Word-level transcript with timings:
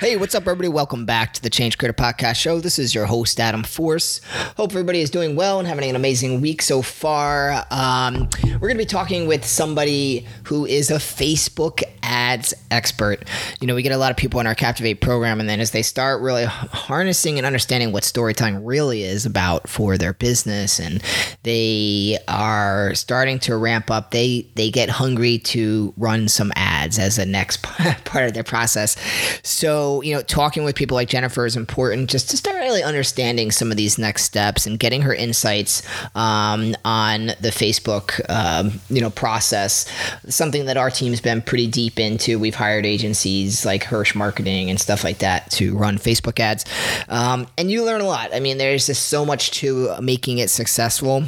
Hey, 0.00 0.16
what's 0.16 0.36
up, 0.36 0.42
everybody? 0.42 0.68
Welcome 0.68 1.06
back 1.06 1.34
to 1.34 1.42
the 1.42 1.50
Change 1.50 1.76
Creator 1.76 1.94
Podcast 1.94 2.36
Show. 2.36 2.60
This 2.60 2.78
is 2.78 2.94
your 2.94 3.06
host, 3.06 3.40
Adam 3.40 3.64
Force. 3.64 4.20
Hope 4.56 4.70
everybody 4.70 5.00
is 5.00 5.10
doing 5.10 5.34
well 5.34 5.58
and 5.58 5.66
having 5.66 5.90
an 5.90 5.96
amazing 5.96 6.40
week 6.40 6.62
so 6.62 6.82
far. 6.82 7.66
Um, 7.72 8.28
we're 8.44 8.68
going 8.68 8.74
to 8.74 8.78
be 8.78 8.84
talking 8.84 9.26
with 9.26 9.44
somebody 9.44 10.24
who 10.44 10.66
is 10.66 10.92
a 10.92 10.98
Facebook 10.98 11.82
ads 12.04 12.54
expert. 12.70 13.24
You 13.60 13.66
know, 13.66 13.74
we 13.74 13.82
get 13.82 13.90
a 13.90 13.96
lot 13.96 14.12
of 14.12 14.16
people 14.16 14.38
in 14.38 14.46
our 14.46 14.54
Captivate 14.54 15.00
program, 15.00 15.40
and 15.40 15.48
then 15.48 15.58
as 15.58 15.72
they 15.72 15.82
start 15.82 16.22
really 16.22 16.44
harnessing 16.44 17.36
and 17.36 17.44
understanding 17.44 17.90
what 17.90 18.04
storytelling 18.04 18.64
really 18.64 19.02
is 19.02 19.26
about 19.26 19.68
for 19.68 19.98
their 19.98 20.12
business, 20.12 20.78
and 20.78 21.02
they 21.42 22.18
are 22.28 22.94
starting 22.94 23.40
to 23.40 23.56
ramp 23.56 23.90
up, 23.90 24.12
they 24.12 24.46
they 24.54 24.70
get 24.70 24.90
hungry 24.90 25.38
to 25.38 25.92
run 25.96 26.28
some 26.28 26.52
ads 26.54 26.67
as 26.98 27.16
the 27.16 27.26
next 27.26 27.62
part 28.04 28.26
of 28.26 28.34
their 28.34 28.44
process. 28.44 28.96
So, 29.42 30.02
you 30.02 30.14
know, 30.14 30.22
talking 30.22 30.64
with 30.64 30.76
people 30.76 30.94
like 30.94 31.08
Jennifer 31.08 31.44
is 31.46 31.56
important 31.56 32.10
just 32.10 32.30
to 32.30 32.36
start 32.36 32.56
really 32.56 32.82
understanding 32.82 33.50
some 33.50 33.70
of 33.70 33.76
these 33.76 33.98
next 33.98 34.24
steps 34.24 34.66
and 34.66 34.78
getting 34.78 35.02
her 35.02 35.14
insights 35.14 35.82
um, 36.14 36.76
on 36.84 37.26
the 37.40 37.50
Facebook, 37.50 38.20
um, 38.30 38.80
you 38.88 39.00
know, 39.00 39.10
process. 39.10 39.86
Something 40.28 40.66
that 40.66 40.76
our 40.76 40.90
team's 40.90 41.20
been 41.20 41.42
pretty 41.42 41.66
deep 41.66 41.98
into. 41.98 42.38
We've 42.38 42.54
hired 42.54 42.86
agencies 42.86 43.66
like 43.66 43.84
Hirsch 43.84 44.14
Marketing 44.14 44.70
and 44.70 44.80
stuff 44.80 45.02
like 45.02 45.18
that 45.18 45.50
to 45.52 45.76
run 45.76 45.98
Facebook 45.98 46.38
ads. 46.38 46.64
Um, 47.08 47.46
and 47.56 47.70
you 47.70 47.84
learn 47.84 48.00
a 48.00 48.06
lot. 48.06 48.34
I 48.34 48.40
mean, 48.40 48.58
there's 48.58 48.86
just 48.86 49.08
so 49.08 49.24
much 49.24 49.50
to 49.52 50.00
making 50.00 50.38
it 50.38 50.50
successful 50.50 51.24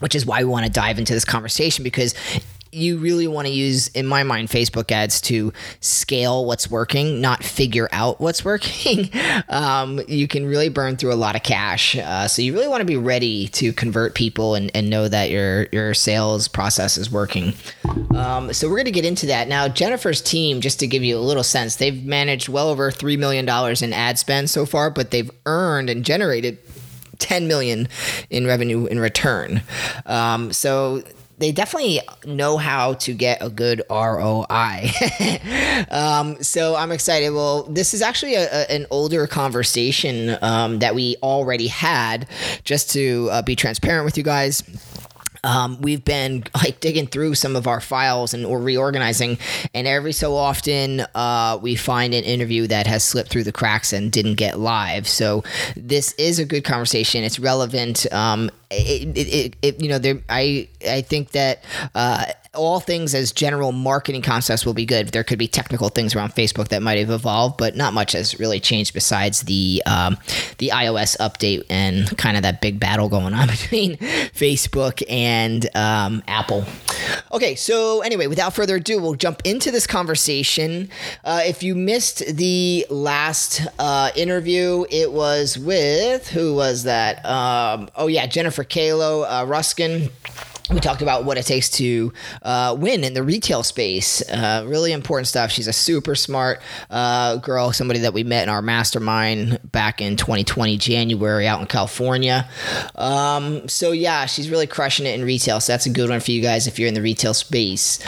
which 0.00 0.14
is 0.14 0.26
why 0.26 0.38
we 0.38 0.50
want 0.50 0.66
to 0.66 0.72
dive 0.72 0.98
into 0.98 1.12
this 1.12 1.24
conversation 1.24 1.84
because 1.84 2.14
you 2.72 2.98
really 2.98 3.26
want 3.26 3.46
to 3.46 3.52
use, 3.52 3.88
in 3.88 4.06
my 4.06 4.22
mind, 4.22 4.48
Facebook 4.48 4.92
ads 4.92 5.20
to 5.22 5.52
scale 5.80 6.44
what's 6.44 6.70
working, 6.70 7.20
not 7.20 7.42
figure 7.42 7.88
out 7.92 8.20
what's 8.20 8.44
working. 8.44 9.10
um, 9.48 10.00
you 10.08 10.28
can 10.28 10.46
really 10.46 10.68
burn 10.68 10.96
through 10.96 11.12
a 11.12 11.14
lot 11.14 11.36
of 11.36 11.42
cash. 11.42 11.96
Uh, 11.96 12.28
so 12.28 12.42
you 12.42 12.52
really 12.52 12.68
want 12.68 12.80
to 12.80 12.84
be 12.84 12.96
ready 12.96 13.48
to 13.48 13.72
convert 13.72 14.14
people 14.14 14.54
and, 14.54 14.70
and 14.74 14.88
know 14.90 15.08
that 15.08 15.30
your 15.30 15.66
your 15.72 15.94
sales 15.94 16.48
process 16.48 16.96
is 16.96 17.10
working. 17.10 17.52
Um, 18.14 18.52
so 18.52 18.68
we're 18.68 18.76
going 18.76 18.84
to 18.86 18.90
get 18.90 19.04
into 19.04 19.26
that 19.26 19.48
now. 19.48 19.68
Jennifer's 19.68 20.20
team, 20.20 20.60
just 20.60 20.80
to 20.80 20.86
give 20.86 21.02
you 21.02 21.16
a 21.16 21.20
little 21.20 21.42
sense, 21.42 21.76
they've 21.76 22.04
managed 22.04 22.48
well 22.48 22.68
over 22.68 22.90
three 22.90 23.16
million 23.16 23.44
dollars 23.44 23.82
in 23.82 23.92
ad 23.92 24.18
spend 24.18 24.50
so 24.50 24.66
far, 24.66 24.90
but 24.90 25.10
they've 25.10 25.30
earned 25.46 25.90
and 25.90 26.04
generated 26.04 26.58
10 27.18 27.46
million 27.46 27.88
in 28.30 28.46
revenue 28.46 28.86
in 28.86 28.98
return. 28.98 29.62
Um, 30.06 30.52
so 30.52 31.02
they 31.40 31.52
definitely 31.52 32.00
know 32.26 32.58
how 32.58 32.92
to 32.94 33.14
get 33.14 33.38
a 33.42 33.48
good 33.48 33.82
ROI. 33.90 34.90
um, 35.90 36.40
so 36.42 36.76
I'm 36.76 36.92
excited. 36.92 37.30
Well, 37.30 37.62
this 37.62 37.94
is 37.94 38.02
actually 38.02 38.34
a, 38.34 38.44
a, 38.44 38.70
an 38.70 38.86
older 38.90 39.26
conversation 39.26 40.36
um, 40.42 40.80
that 40.80 40.94
we 40.94 41.16
already 41.22 41.66
had, 41.66 42.28
just 42.64 42.90
to 42.90 43.28
uh, 43.32 43.42
be 43.42 43.56
transparent 43.56 44.04
with 44.04 44.18
you 44.18 44.22
guys. 44.22 44.62
Um, 45.44 45.80
we've 45.80 46.04
been 46.04 46.44
like 46.54 46.80
digging 46.80 47.06
through 47.06 47.34
some 47.34 47.56
of 47.56 47.66
our 47.66 47.80
files 47.80 48.34
and 48.34 48.48
we're 48.48 48.58
reorganizing, 48.58 49.38
and 49.74 49.86
every 49.86 50.12
so 50.12 50.36
often 50.36 51.00
uh, 51.14 51.58
we 51.60 51.76
find 51.76 52.14
an 52.14 52.24
interview 52.24 52.66
that 52.66 52.86
has 52.86 53.04
slipped 53.04 53.30
through 53.30 53.44
the 53.44 53.52
cracks 53.52 53.92
and 53.92 54.12
didn't 54.12 54.34
get 54.34 54.58
live. 54.58 55.08
So 55.08 55.44
this 55.76 56.12
is 56.14 56.38
a 56.38 56.44
good 56.44 56.64
conversation. 56.64 57.24
It's 57.24 57.38
relevant. 57.38 58.10
Um, 58.12 58.50
it, 58.70 59.16
it, 59.16 59.56
it, 59.62 59.82
you 59.82 59.88
know, 59.88 59.98
there, 59.98 60.20
I 60.28 60.68
I 60.86 61.00
think 61.02 61.30
that 61.30 61.64
uh, 61.94 62.26
all 62.54 62.80
things 62.80 63.14
as 63.14 63.30
general 63.30 63.70
marketing 63.70 64.22
concepts 64.22 64.66
will 64.66 64.74
be 64.74 64.84
good. 64.84 65.08
There 65.08 65.22
could 65.22 65.38
be 65.38 65.46
technical 65.46 65.88
things 65.88 66.16
around 66.16 66.34
Facebook 66.34 66.68
that 66.68 66.82
might 66.82 66.98
have 66.98 67.10
evolved, 67.10 67.56
but 67.58 67.76
not 67.76 67.94
much 67.94 68.12
has 68.12 68.40
really 68.40 68.58
changed 68.58 68.92
besides 68.92 69.42
the 69.42 69.82
um, 69.86 70.16
the 70.58 70.70
iOS 70.74 71.16
update 71.18 71.64
and 71.70 72.16
kind 72.18 72.36
of 72.36 72.42
that 72.42 72.60
big 72.60 72.80
battle 72.80 73.08
going 73.08 73.34
on 73.34 73.46
between 73.50 73.96
Facebook 73.98 75.02
and 75.08 75.74
um, 75.76 76.24
Apple. 76.26 76.64
Okay, 77.30 77.54
so 77.54 78.00
anyway, 78.00 78.26
without 78.26 78.52
further 78.52 78.76
ado, 78.76 79.00
we'll 79.00 79.14
jump 79.14 79.42
into 79.44 79.70
this 79.70 79.86
conversation. 79.86 80.88
Uh, 81.24 81.42
if 81.44 81.62
you 81.62 81.76
missed 81.76 82.36
the 82.36 82.84
last 82.90 83.64
uh, 83.78 84.10
interview, 84.16 84.84
it 84.90 85.12
was 85.12 85.56
with 85.56 86.28
who 86.28 86.56
was 86.56 86.82
that? 86.82 87.24
Um, 87.24 87.88
oh 87.94 88.08
yeah, 88.08 88.26
Jennifer 88.26 88.64
Kalo 88.64 89.22
uh, 89.22 89.44
Ruskin 89.46 90.10
we 90.72 90.78
talked 90.78 91.02
about 91.02 91.24
what 91.24 91.36
it 91.36 91.44
takes 91.44 91.68
to 91.68 92.12
uh, 92.42 92.76
win 92.78 93.02
in 93.02 93.14
the 93.14 93.22
retail 93.22 93.62
space. 93.62 94.22
Uh, 94.30 94.64
really 94.68 94.92
important 94.92 95.26
stuff. 95.26 95.50
She's 95.50 95.66
a 95.66 95.72
super 95.72 96.14
smart 96.14 96.60
uh, 96.90 97.36
girl, 97.36 97.72
somebody 97.72 98.00
that 98.00 98.14
we 98.14 98.22
met 98.22 98.44
in 98.44 98.48
our 98.48 98.62
mastermind 98.62 99.58
back 99.72 100.00
in 100.00 100.16
2020 100.16 100.78
January 100.78 101.46
out 101.46 101.60
in 101.60 101.66
California. 101.66 102.48
Um, 102.94 103.68
so 103.68 103.90
yeah, 103.90 104.26
she's 104.26 104.48
really 104.48 104.66
crushing 104.66 105.06
it 105.06 105.18
in 105.18 105.24
retail. 105.24 105.60
So 105.60 105.72
that's 105.72 105.86
a 105.86 105.90
good 105.90 106.08
one 106.08 106.20
for 106.20 106.30
you 106.30 106.40
guys 106.40 106.66
if 106.66 106.78
you're 106.78 106.88
in 106.88 106.94
the 106.94 107.02
retail 107.02 107.34
space. 107.34 107.98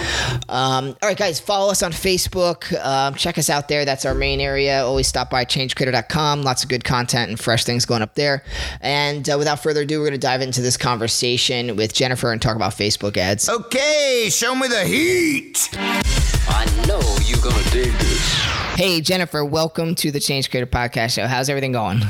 Um, 0.49 0.97
all 1.03 1.09
right, 1.09 1.19
guys, 1.19 1.41
follow 1.41 1.71
us 1.71 1.83
on 1.83 1.91
Facebook. 1.91 2.73
Um, 2.85 3.15
check 3.15 3.39
us 3.39 3.51
out 3.51 3.69
there. 3.69 3.85
That's 3.85 4.05
our 4.05 4.15
main 4.15 4.41
area. 4.41 4.85
Always 4.85 5.09
stop 5.09 5.31
by 5.31 5.45
changecreator.com. 5.45 6.43
Lots 6.43 6.63
of 6.63 6.69
good 6.69 6.85
content 6.85 7.29
and 7.29 7.41
fresh 7.41 7.65
things 7.65 7.87
going 7.87 8.03
up 8.03 8.15
there. 8.15 8.45
And 8.81 9.29
uh, 9.29 9.37
without 9.37 9.63
further 9.63 9.83
ado, 9.83 9.99
we're 9.99 10.07
going 10.07 10.13
to 10.13 10.27
dive 10.27 10.43
into 10.43 10.63
this 10.63 10.77
conversation 10.77 11.75
with 11.77 11.93
Jennifer 11.93 12.31
and 12.31 12.41
talk 12.41 12.52
talk 12.53 12.57
about 12.57 12.73
Facebook 12.73 13.17
ads. 13.17 13.49
Okay, 13.49 14.29
show 14.31 14.55
me 14.55 14.69
the 14.69 14.85
heat. 14.85 15.71
I 15.75 16.85
know 16.87 17.01
you're 17.25 17.41
gonna 17.41 17.71
dig 17.71 17.93
this. 17.93 18.33
Hey, 18.75 19.01
Jennifer, 19.01 19.45
welcome 19.45 19.95
to 19.97 20.11
the 20.11 20.21
Change 20.21 20.51
Creator 20.51 20.67
Podcast 20.67 21.15
Show. 21.15 21.27
How's 21.27 21.49
everything 21.49 21.73
going? 21.73 22.01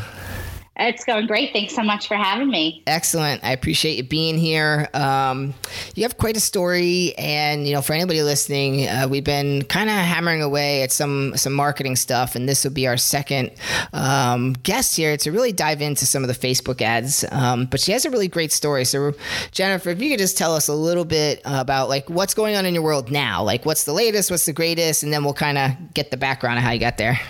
It's 0.74 1.04
going 1.04 1.26
great. 1.26 1.52
Thanks 1.52 1.74
so 1.74 1.82
much 1.82 2.08
for 2.08 2.16
having 2.16 2.48
me. 2.48 2.82
Excellent. 2.86 3.44
I 3.44 3.52
appreciate 3.52 3.96
you 3.98 4.04
being 4.04 4.38
here. 4.38 4.88
Um, 4.94 5.52
you 5.94 6.02
have 6.04 6.16
quite 6.16 6.34
a 6.34 6.40
story, 6.40 7.14
and 7.18 7.66
you 7.66 7.74
know, 7.74 7.82
for 7.82 7.92
anybody 7.92 8.22
listening, 8.22 8.88
uh, 8.88 9.06
we've 9.08 9.22
been 9.22 9.64
kind 9.64 9.90
of 9.90 9.96
hammering 9.96 10.40
away 10.40 10.82
at 10.82 10.90
some 10.90 11.36
some 11.36 11.52
marketing 11.52 11.96
stuff, 11.96 12.34
and 12.34 12.48
this 12.48 12.64
will 12.64 12.72
be 12.72 12.86
our 12.86 12.96
second 12.96 13.50
um, 13.92 14.54
guest 14.62 14.96
here 14.96 15.18
to 15.18 15.30
really 15.30 15.52
dive 15.52 15.82
into 15.82 16.06
some 16.06 16.24
of 16.24 16.28
the 16.28 16.34
Facebook 16.34 16.80
ads. 16.80 17.22
Um, 17.30 17.66
but 17.66 17.78
she 17.78 17.92
has 17.92 18.06
a 18.06 18.10
really 18.10 18.28
great 18.28 18.50
story. 18.50 18.86
So, 18.86 19.12
Jennifer, 19.50 19.90
if 19.90 20.00
you 20.00 20.08
could 20.08 20.18
just 20.18 20.38
tell 20.38 20.56
us 20.56 20.68
a 20.68 20.74
little 20.74 21.04
bit 21.04 21.42
about 21.44 21.90
like 21.90 22.08
what's 22.08 22.32
going 22.32 22.56
on 22.56 22.64
in 22.64 22.72
your 22.72 22.82
world 22.82 23.10
now, 23.10 23.42
like 23.42 23.66
what's 23.66 23.84
the 23.84 23.92
latest, 23.92 24.30
what's 24.30 24.46
the 24.46 24.54
greatest, 24.54 25.02
and 25.02 25.12
then 25.12 25.22
we'll 25.22 25.34
kind 25.34 25.58
of 25.58 25.92
get 25.92 26.10
the 26.10 26.16
background 26.16 26.56
of 26.56 26.64
how 26.64 26.70
you 26.70 26.80
got 26.80 26.96
there. 26.96 27.20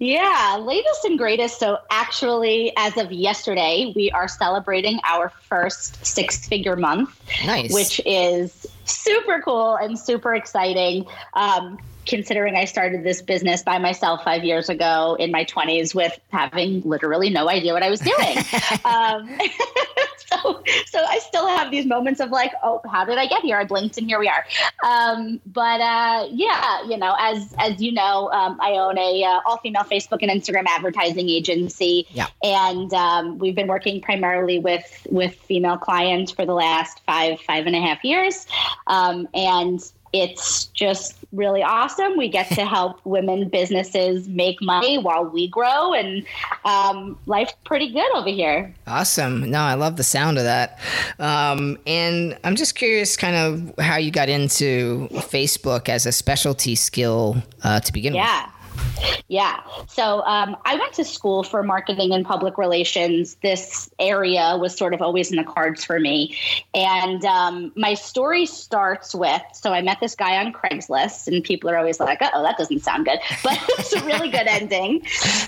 Yeah, 0.00 0.58
latest 0.58 1.04
and 1.04 1.18
greatest. 1.18 1.58
So, 1.58 1.76
actually, 1.90 2.72
as 2.78 2.96
of 2.96 3.12
yesterday, 3.12 3.92
we 3.94 4.10
are 4.10 4.28
celebrating 4.28 4.98
our 5.04 5.28
first 5.28 6.04
six 6.04 6.46
figure 6.46 6.74
month, 6.74 7.10
nice. 7.44 7.70
which 7.70 8.00
is 8.06 8.66
super 8.86 9.42
cool 9.44 9.76
and 9.76 9.98
super 9.98 10.34
exciting. 10.34 11.04
Um, 11.34 11.78
considering 12.10 12.56
I 12.56 12.64
started 12.64 13.04
this 13.04 13.22
business 13.22 13.62
by 13.62 13.78
myself 13.78 14.22
five 14.24 14.44
years 14.44 14.68
ago 14.68 15.16
in 15.18 15.30
my 15.30 15.44
20s 15.44 15.94
with 15.94 16.18
having 16.30 16.82
literally 16.82 17.30
no 17.30 17.48
idea 17.48 17.72
what 17.72 17.84
I 17.84 17.88
was 17.88 18.00
doing. 18.00 18.36
um, 18.84 19.38
so, 20.26 20.62
so 20.86 21.04
I 21.04 21.20
still 21.20 21.46
have 21.46 21.70
these 21.70 21.86
moments 21.86 22.20
of 22.20 22.30
like, 22.30 22.52
oh, 22.64 22.80
how 22.90 23.04
did 23.04 23.16
I 23.16 23.26
get 23.26 23.42
here? 23.42 23.56
I 23.56 23.64
blinked 23.64 23.96
and 23.96 24.08
here 24.08 24.18
we 24.18 24.28
are. 24.28 24.44
Um, 24.84 25.40
but 25.46 25.80
uh, 25.80 26.26
yeah, 26.30 26.82
you 26.86 26.96
know, 26.96 27.14
as 27.18 27.54
as 27.58 27.80
you 27.80 27.92
know, 27.92 28.30
um, 28.32 28.58
I 28.60 28.72
own 28.72 28.98
a 28.98 29.24
uh, 29.24 29.40
all 29.46 29.58
female 29.58 29.84
Facebook 29.84 30.18
and 30.22 30.30
Instagram 30.30 30.64
advertising 30.66 31.28
agency, 31.28 32.06
yeah. 32.10 32.26
and 32.42 32.92
um, 32.92 33.38
we've 33.38 33.54
been 33.54 33.68
working 33.68 34.00
primarily 34.00 34.58
with 34.58 35.06
with 35.10 35.34
female 35.34 35.76
clients 35.76 36.32
for 36.32 36.44
the 36.44 36.54
last 36.54 37.00
five 37.06 37.40
five 37.40 37.66
and 37.66 37.76
a 37.76 37.80
half 37.80 38.04
years, 38.04 38.46
um, 38.88 39.28
and 39.32 39.80
it's 40.12 40.66
just 40.66 41.16
really 41.32 41.62
awesome. 41.62 42.16
We 42.16 42.28
get 42.28 42.48
to 42.48 42.64
help 42.64 43.00
women 43.04 43.48
businesses 43.48 44.28
make 44.28 44.60
money 44.60 44.98
while 44.98 45.24
we 45.24 45.48
grow, 45.48 45.92
and 45.92 46.24
um, 46.64 47.18
life's 47.26 47.54
pretty 47.64 47.92
good 47.92 48.10
over 48.14 48.28
here. 48.28 48.74
Awesome. 48.86 49.50
No, 49.50 49.60
I 49.60 49.74
love 49.74 49.96
the 49.96 50.04
sound 50.04 50.38
of 50.38 50.44
that. 50.44 50.78
Um, 51.18 51.78
and 51.86 52.38
I'm 52.44 52.56
just 52.56 52.74
curious, 52.74 53.16
kind 53.16 53.36
of 53.36 53.84
how 53.84 53.96
you 53.96 54.10
got 54.10 54.28
into 54.28 55.08
Facebook 55.12 55.88
as 55.88 56.06
a 56.06 56.12
specialty 56.12 56.74
skill 56.74 57.42
uh, 57.62 57.80
to 57.80 57.92
begin 57.92 58.14
yeah. 58.14 58.46
with. 58.46 58.52
Yeah. 58.52 58.59
So 60.00 60.22
um, 60.22 60.56
I 60.64 60.76
went 60.76 60.94
to 60.94 61.04
school 61.04 61.42
for 61.42 61.62
marketing 61.62 62.12
and 62.12 62.24
public 62.24 62.56
relations. 62.56 63.36
This 63.42 63.90
area 63.98 64.56
was 64.58 64.76
sort 64.76 64.94
of 64.94 65.02
always 65.02 65.30
in 65.30 65.36
the 65.36 65.44
cards 65.44 65.84
for 65.84 66.00
me. 66.00 66.38
And 66.72 67.24
um, 67.24 67.72
my 67.76 67.94
story 67.94 68.46
starts 68.46 69.14
with 69.14 69.42
so 69.52 69.72
I 69.72 69.82
met 69.82 70.00
this 70.00 70.14
guy 70.14 70.42
on 70.44 70.52
Craigslist, 70.52 71.28
and 71.28 71.44
people 71.44 71.68
are 71.68 71.76
always 71.76 72.00
like, 72.00 72.18
oh, 72.22 72.42
that 72.42 72.56
doesn't 72.56 72.80
sound 72.80 73.04
good. 73.04 73.18
But 73.42 73.58
it's 73.78 73.92
a 73.92 74.04
really 74.04 74.30
good 74.30 74.46
ending, 74.46 75.02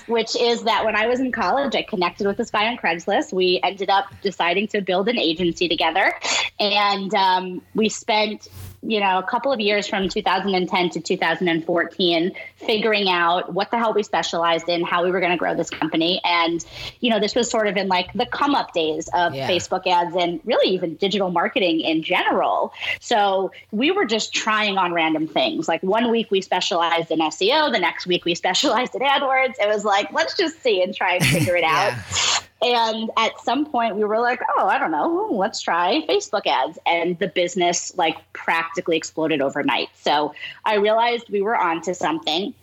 which 0.07 0.35
is 0.35 0.63
that 0.63 0.83
when 0.83 0.95
I 0.95 1.07
was 1.07 1.19
in 1.19 1.31
college, 1.31 1.75
I 1.75 1.83
connected 1.83 2.27
with 2.27 2.37
this 2.37 2.51
guy 2.51 2.67
on 2.67 2.77
Craigslist. 2.77 3.33
We 3.33 3.59
ended 3.63 3.89
up 3.89 4.05
deciding 4.21 4.67
to 4.69 4.81
build 4.81 5.09
an 5.09 5.17
agency 5.17 5.67
together. 5.67 6.13
And 6.59 7.13
um, 7.13 7.61
we 7.75 7.89
spent 7.89 8.47
you 8.85 8.99
know, 8.99 9.17
a 9.17 9.23
couple 9.23 9.51
of 9.51 9.59
years 9.59 9.87
from 9.87 10.09
2010 10.09 10.89
to 10.91 10.99
2014, 10.99 12.31
figuring 12.57 13.09
out 13.09 13.53
what 13.53 13.71
the 13.71 13.77
hell 13.77 13.93
we 13.93 14.03
specialized 14.03 14.67
in, 14.67 14.83
how 14.83 15.03
we 15.03 15.11
were 15.11 15.19
going 15.19 15.31
to 15.31 15.37
grow 15.37 15.55
this 15.55 15.69
company. 15.69 16.19
And, 16.23 16.63
you 16.99 17.09
know, 17.09 17.19
this 17.19 17.35
was 17.35 17.49
sort 17.49 17.67
of 17.67 17.77
in 17.77 17.87
like 17.87 18.11
the 18.13 18.25
come 18.25 18.55
up 18.55 18.73
days 18.73 19.09
of 19.13 19.33
yeah. 19.33 19.47
Facebook 19.47 19.87
ads 19.87 20.15
and 20.15 20.41
really 20.43 20.73
even 20.73 20.95
digital 20.95 21.31
marketing 21.31 21.81
in 21.81 22.03
general. 22.03 22.73
So 22.99 23.51
we 23.71 23.91
were 23.91 24.05
just 24.05 24.33
trying 24.33 24.77
on 24.77 24.93
random 24.93 25.27
things. 25.27 25.67
Like 25.67 25.81
one 25.83 26.11
week 26.11 26.29
we 26.29 26.41
specialized 26.41 27.11
in 27.11 27.19
SEO, 27.19 27.71
the 27.71 27.79
next 27.79 28.05
week 28.05 28.25
we 28.25 28.35
specialized 28.35 28.95
in 28.95 29.01
AdWords. 29.01 29.55
It 29.59 29.67
was 29.67 29.85
like, 29.85 30.11
let's 30.11 30.35
just 30.35 30.61
see 30.61 30.83
and 30.83 30.93
try 30.93 31.15
and 31.15 31.25
figure 31.25 31.55
it 31.55 31.61
yeah. 31.63 31.95
out. 31.97 32.43
And 32.63 33.11
at 33.17 33.39
some 33.41 33.65
point, 33.65 33.95
we 33.97 34.05
were 34.05 34.19
like, 34.19 34.39
oh, 34.57 34.67
I 34.67 34.79
don't 34.79 34.91
know, 34.91 35.27
hmm, 35.27 35.35
let's 35.35 35.61
try 35.61 36.05
Facebook 36.07 36.47
ads. 36.47 36.79
And 36.85 37.19
the 37.19 37.27
business 37.27 37.95
like 37.97 38.17
practically 38.33 38.95
exploded 38.95 39.41
overnight. 39.41 39.89
So 39.95 40.33
I 40.63 40.75
realized 40.75 41.29
we 41.29 41.41
were 41.41 41.57
onto 41.57 41.93
something. 41.93 42.53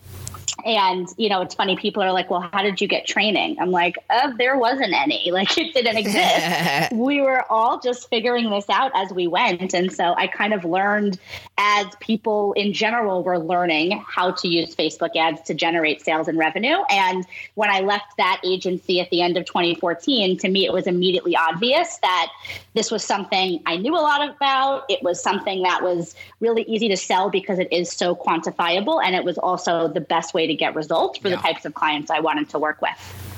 And, 0.65 1.07
you 1.17 1.29
know, 1.29 1.41
it's 1.41 1.55
funny. 1.55 1.75
People 1.75 2.03
are 2.03 2.11
like, 2.11 2.29
well, 2.29 2.49
how 2.53 2.61
did 2.61 2.81
you 2.81 2.87
get 2.87 3.07
training? 3.07 3.57
I'm 3.59 3.71
like, 3.71 3.97
uh, 4.09 4.31
there 4.37 4.57
wasn't 4.57 4.93
any. 4.93 5.31
Like, 5.41 5.57
it 5.57 5.73
didn't 5.73 5.97
exist. 5.97 6.91
we 6.93 7.21
were 7.21 7.49
all 7.49 7.79
just 7.79 8.09
figuring 8.09 8.49
this 8.49 8.69
out 8.69 8.91
as 8.93 9.13
we 9.13 9.27
went. 9.27 9.73
And 9.73 9.91
so 9.91 10.13
I 10.17 10.27
kind 10.27 10.53
of 10.53 10.65
learned 10.65 11.17
as 11.57 11.87
people 11.99 12.53
in 12.53 12.73
general 12.73 13.23
were 13.23 13.39
learning 13.39 14.03
how 14.05 14.31
to 14.31 14.47
use 14.47 14.75
Facebook 14.75 15.15
ads 15.15 15.41
to 15.43 15.53
generate 15.53 16.01
sales 16.01 16.27
and 16.27 16.37
revenue. 16.37 16.77
And 16.89 17.25
when 17.55 17.69
I 17.69 17.79
left 17.79 18.17
that 18.17 18.41
agency 18.43 18.99
at 18.99 19.09
the 19.09 19.21
end 19.21 19.37
of 19.37 19.45
2014, 19.45 20.37
to 20.39 20.49
me, 20.49 20.65
it 20.65 20.73
was 20.73 20.85
immediately 20.85 21.35
obvious 21.35 21.97
that 21.99 22.31
this 22.73 22.91
was 22.91 23.03
something 23.03 23.61
I 23.65 23.77
knew 23.77 23.95
a 23.95 24.01
lot 24.01 24.27
about. 24.27 24.83
It 24.89 25.01
was 25.01 25.21
something 25.21 25.63
that 25.63 25.81
was 25.81 26.13
really 26.39 26.63
easy 26.63 26.89
to 26.89 26.97
sell 26.97 27.29
because 27.29 27.57
it 27.57 27.71
is 27.71 27.91
so 27.91 28.15
quantifiable. 28.15 29.01
And 29.03 29.15
it 29.15 29.23
was 29.23 29.37
also 29.37 29.87
the 29.87 30.01
best 30.01 30.20
way 30.33 30.47
to 30.47 30.55
get 30.55 30.75
results 30.75 31.19
for 31.19 31.29
yeah. 31.29 31.35
the 31.35 31.41
types 31.41 31.65
of 31.65 31.73
clients 31.73 32.11
I 32.11 32.19
wanted 32.19 32.49
to 32.49 32.59
work 32.59 32.81
with. 32.81 33.31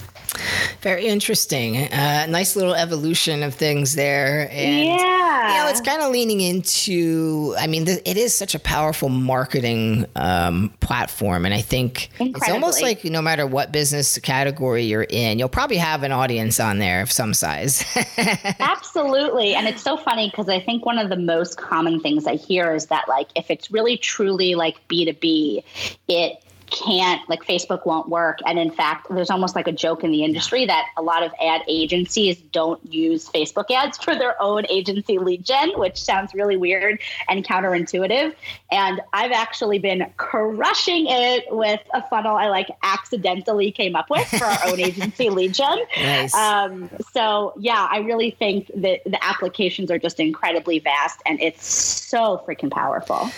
Very 0.81 1.07
interesting. 1.07 1.77
Uh, 1.77 2.25
nice 2.27 2.55
little 2.55 2.73
evolution 2.73 3.43
of 3.43 3.53
things 3.53 3.95
there. 3.95 4.49
And, 4.51 4.85
yeah. 4.85 5.47
You 5.47 5.63
know, 5.63 5.69
it's 5.69 5.81
kind 5.81 6.01
of 6.01 6.11
leaning 6.11 6.41
into, 6.41 7.55
I 7.57 7.67
mean, 7.67 7.85
th- 7.85 8.01
it 8.05 8.17
is 8.17 8.35
such 8.35 8.55
a 8.55 8.59
powerful 8.59 9.09
marketing 9.09 10.05
um, 10.15 10.73
platform. 10.79 11.45
And 11.45 11.53
I 11.53 11.61
think 11.61 12.09
Incredibly. 12.19 12.41
it's 12.41 12.49
almost 12.49 12.81
like 12.81 13.05
no 13.05 13.21
matter 13.21 13.47
what 13.47 13.71
business 13.71 14.17
category 14.19 14.83
you're 14.83 15.07
in, 15.09 15.39
you'll 15.39 15.49
probably 15.49 15.77
have 15.77 16.03
an 16.03 16.11
audience 16.11 16.59
on 16.59 16.79
there 16.79 17.01
of 17.01 17.11
some 17.11 17.33
size. 17.33 17.85
Absolutely. 18.59 19.55
And 19.55 19.67
it's 19.67 19.81
so 19.81 19.97
funny 19.97 20.29
because 20.29 20.49
I 20.49 20.59
think 20.59 20.85
one 20.85 20.97
of 20.97 21.09
the 21.09 21.15
most 21.15 21.57
common 21.57 21.99
things 21.99 22.27
I 22.27 22.35
hear 22.35 22.75
is 22.75 22.87
that, 22.87 23.07
like, 23.07 23.29
if 23.35 23.49
it's 23.49 23.71
really 23.71 23.97
truly 23.97 24.55
like 24.55 24.85
B2B, 24.89 25.63
it 26.07 26.43
can't 26.83 27.27
like 27.29 27.43
Facebook 27.43 27.85
won't 27.85 28.09
work. 28.09 28.39
And 28.45 28.59
in 28.59 28.71
fact, 28.71 29.07
there's 29.09 29.29
almost 29.29 29.55
like 29.55 29.67
a 29.67 29.71
joke 29.71 30.03
in 30.03 30.11
the 30.11 30.23
industry 30.23 30.65
that 30.65 30.87
a 30.97 31.01
lot 31.01 31.23
of 31.23 31.31
ad 31.41 31.61
agencies 31.67 32.37
don't 32.51 32.79
use 32.91 33.29
Facebook 33.29 33.71
ads 33.71 33.97
for 33.97 34.15
their 34.15 34.41
own 34.41 34.65
agency 34.69 35.17
lead 35.17 35.45
gen, 35.45 35.71
which 35.77 36.01
sounds 36.01 36.33
really 36.33 36.57
weird 36.57 36.99
and 37.29 37.45
counterintuitive. 37.45 38.35
And 38.71 39.01
I've 39.13 39.31
actually 39.31 39.79
been 39.79 40.11
crushing 40.17 41.05
it 41.07 41.45
with 41.49 41.81
a 41.93 42.07
funnel 42.07 42.35
I 42.35 42.49
like 42.49 42.69
accidentally 42.81 43.71
came 43.71 43.95
up 43.95 44.09
with 44.09 44.27
for 44.27 44.45
our 44.45 44.67
own 44.67 44.79
agency 44.79 45.29
lead 45.29 45.53
gen. 45.53 45.79
Nice. 45.97 46.33
Um, 46.33 46.89
so 47.13 47.53
yeah, 47.59 47.87
I 47.89 47.99
really 47.99 48.31
think 48.31 48.67
that 48.75 49.01
the 49.05 49.23
applications 49.23 49.89
are 49.91 49.99
just 49.99 50.19
incredibly 50.19 50.79
vast 50.79 51.21
and 51.25 51.41
it's 51.41 51.65
so 51.65 52.43
freaking 52.47 52.71
powerful. 52.71 53.29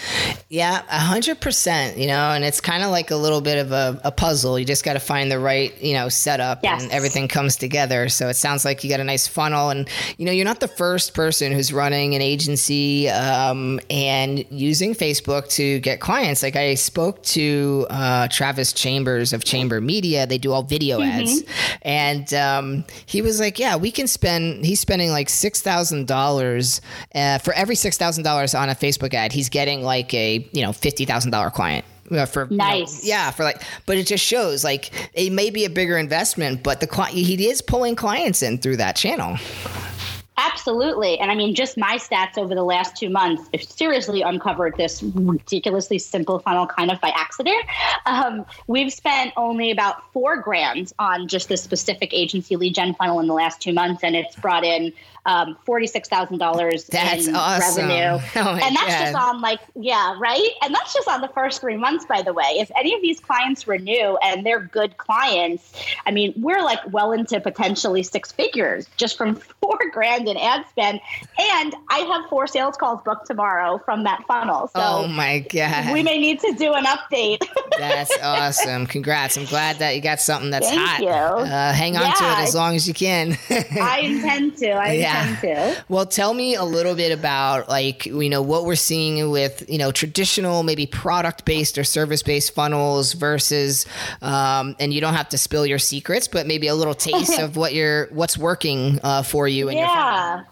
Yeah, 0.50 0.83
a 0.89 1.00
hundred 1.00 1.41
percent, 1.41 1.98
you 1.98 2.07
know, 2.07 2.31
and 2.31 2.44
it's 2.44 2.62
kind 2.62 2.83
of 2.83 2.91
like 2.91 3.12
a 3.12 3.15
little 3.15 3.35
bit 3.42 3.58
of 3.58 3.72
a, 3.72 4.00
a 4.04 4.12
puzzle. 4.12 4.58
You 4.58 4.66
just 4.66 4.84
got 4.84 4.94
to 4.94 5.00
find 5.00 5.32
the 5.32 5.40
right, 5.40 5.80
you 5.82 5.94
know, 5.94 6.10
setup 6.10 6.60
yes. 6.64 6.84
and 6.84 6.92
everything 6.92 7.28
comes 7.28 7.56
together. 7.56 8.10
So 8.10 8.30
it 8.30 8.36
sounds 8.36 8.66
like 8.66 8.84
you 8.84 8.90
got 8.90 9.00
a 9.00 9.04
nice 9.04 9.28
funnel. 9.28 9.70
And, 9.70 9.88
you 10.18 10.26
know, 10.26 10.32
you're 10.32 10.46
not 10.46 10.60
the 10.60 10.68
first 10.68 11.14
person 11.14 11.52
who's 11.52 11.74
running 11.74 12.16
an 12.16 12.22
agency 12.22 13.10
um, 13.10 13.80
and 13.90 14.46
using 14.50 14.94
Facebook 14.94 15.50
to 15.50 15.80
get 15.80 16.00
clients. 16.00 16.44
Like 16.44 16.56
I 16.56 16.76
spoke 16.76 17.24
to 17.24 17.88
uh, 17.90 18.28
Travis 18.28 18.74
Chambers 18.74 19.34
of 19.34 19.44
Chamber 19.44 19.82
Media. 19.82 20.28
They 20.28 20.38
do 20.38 20.52
all 20.52 20.64
video 20.64 21.00
mm-hmm. 21.00 21.22
ads. 21.22 21.44
And 21.82 22.34
um, 22.34 22.86
he 23.06 23.22
was 23.22 23.40
like, 23.40 23.60
yeah, 23.60 23.76
we 23.76 23.92
can 23.92 24.08
spend, 24.08 24.66
he's 24.66 24.80
spending 24.80 25.12
like 25.12 25.28
$6,000 25.28 26.82
uh, 27.16 27.38
for 27.40 27.54
every 27.54 27.76
$6,000 27.76 28.60
on 28.60 28.70
a 28.70 28.76
Facebook 28.76 29.14
ad. 29.14 29.32
He's 29.32 29.50
getting 29.50 29.82
like 29.84 30.14
a, 30.14 30.48
you 30.52 30.62
know, 30.62 30.72
$50,000 30.72 31.54
client 31.54 31.86
uh, 32.12 32.25
for 32.25 32.48
nice. 32.48 33.04
You 33.04 33.10
know, 33.10 33.16
yeah, 33.16 33.31
for 33.31 33.44
like, 33.44 33.62
but 33.86 33.98
it 33.98 34.07
just 34.07 34.24
shows 34.24 34.63
like 34.63 34.92
it 35.13 35.31
may 35.31 35.50
be 35.50 35.66
a 35.66 35.69
bigger 35.69 35.98
investment, 35.98 36.63
but 36.63 36.80
the 36.80 37.06
he 37.12 37.50
is 37.50 37.62
pulling 37.62 37.96
clients 37.96 38.42
in 38.42 38.57
through 38.57 38.78
that 38.78 38.96
channel. 38.96 39.38
Absolutely. 40.38 41.18
And 41.19 41.31
I 41.31 41.36
mean, 41.36 41.56
just 41.56 41.78
my 41.78 41.98
stats 41.98 42.38
over 42.38 42.54
the 42.54 42.63
last 42.63 42.98
two 42.98 43.10
months 43.10 43.50
have 43.54 43.63
seriously 43.63 44.22
uncovered 44.22 44.75
this 44.75 45.02
ridiculously 45.02 45.98
simple 45.98 46.40
funnel 46.40 46.68
kind 46.68 46.92
of 46.92 47.00
by 47.00 47.10
accident. 47.16 47.63
Um, 48.06 48.46
we've 48.68 48.92
spent 48.92 49.31
only 49.38 49.72
about 49.72 50.12
four 50.12 50.38
grand 50.38 50.92
on 51.00 51.30
just 51.30 51.48
this 51.48 51.63
specific 51.63 52.13
agency 52.13 52.58
lead 52.58 52.75
gen 52.75 52.96
funnel 52.96 53.22
in 53.22 53.28
the 53.28 53.34
last 53.34 53.62
two 53.62 53.72
months, 53.72 54.04
and 54.04 54.16
it's 54.16 54.36
brought 54.36 54.66
in 54.66 54.92
um, 55.25 55.57
$46,000 55.68 56.88
that's 56.88 57.27
in 57.27 57.36
awesome. 57.36 57.88
revenue. 57.88 58.19
Oh 58.38 58.50
and 58.51 58.75
that's 58.75 58.88
God. 58.88 59.00
just 59.00 59.16
on 59.16 59.42
like, 59.42 59.60
yeah, 59.75 60.16
right? 60.19 60.50
And 60.62 60.74
that's 60.74 60.94
just 60.94 61.07
on 61.07 61.22
the 61.22 61.30
first 61.30 61.62
three 61.62 61.77
months, 61.77 62.06
by 62.06 62.22
the 62.22 62.34
way. 62.34 62.46
If 62.58 62.70
any 62.77 62.94
of 62.94 63.01
these 63.01 63.20
clients 63.20 63.67
renew 63.67 64.17
and 64.22 64.46
they're 64.46 64.60
good 64.60 64.98
clients, 64.98 65.74
I 66.05 66.12
mean, 66.12 66.34
we're 66.38 66.62
like 66.62 66.79
well 66.91 67.12
into 67.12 67.39
potentially 67.39 68.03
six 68.03 68.32
figures 68.32 68.88
just 68.98 69.17
from 69.17 69.36
four 69.62 69.79
grand 69.91 70.27
in 70.27 70.38
ad 70.38 70.65
spend. 70.70 71.00
And 71.39 71.75
I 71.89 72.00
have 72.00 72.29
four 72.29 72.46
sales 72.46 72.75
calls 72.77 73.00
booked 73.03 73.25
tomorrow 73.27 73.82
from 73.86 74.03
that 74.03 74.25
funnel. 74.27 74.67
So 74.67 74.82
oh 74.82 75.08
my 75.08 75.39
God. 75.39 75.94
We 75.94 76.03
may 76.03 76.20
need 76.20 76.39
to 76.41 76.53
do 76.53 76.74
an 76.74 76.86
update. 76.86 77.41
that's 77.77 78.15
awesome. 78.22 78.86
Congrats. 78.86 79.38
I'm 79.38 79.46
glad 79.46 79.79
that 79.79 79.96
you 79.96 80.01
got 80.01 80.20
something 80.20 80.51
that's 80.51 80.70
hot. 80.70 81.00
Thank 81.00 81.10
hot. 81.10 81.46
You. 81.46 81.51
Uh, 81.51 81.74
hang 81.74 81.96
on 81.96 82.03
yeah, 82.03 82.13
to 82.13 82.24
it 82.25 82.44
as 82.44 82.53
long 82.53 82.75
as 82.75 82.88
you 82.88 82.94
can. 82.94 83.38
I 83.50 84.01
intend 84.03 84.58
to. 84.58 84.72
I 84.72 84.91
yeah 84.94 85.14
yeah. 85.43 85.81
Well, 85.89 86.05
tell 86.05 86.34
me 86.34 86.55
a 86.55 86.63
little 86.63 86.95
bit 86.95 87.12
about 87.12 87.69
like 87.69 88.05
you 88.05 88.29
know 88.29 88.41
what 88.41 88.65
we're 88.65 88.75
seeing 88.75 89.29
with 89.31 89.67
you 89.69 89.77
know 89.77 89.91
traditional 89.91 90.63
maybe 90.63 90.86
product 90.86 91.45
based 91.45 91.77
or 91.77 91.84
service 91.84 92.24
based 92.24 92.53
funnels 92.53 93.13
versus, 93.13 93.86
um, 94.22 94.75
and 94.79 94.93
you 94.93 95.01
don't 95.01 95.13
have 95.13 95.29
to 95.29 95.38
spill 95.38 95.65
your 95.65 95.79
secrets, 95.79 96.27
but 96.27 96.48
maybe 96.48 96.67
a 96.67 96.75
little 96.75 96.95
taste 96.95 97.39
of 97.39 97.55
what 97.57 97.74
you're 97.74 98.07
what's 98.07 98.38
working 98.38 99.00
uh, 99.03 99.24
for 99.24 99.48
you 99.48 99.69
in 99.69 99.77
yeah. 99.77 99.81
your 99.81 100.38
funnel. 100.38 100.51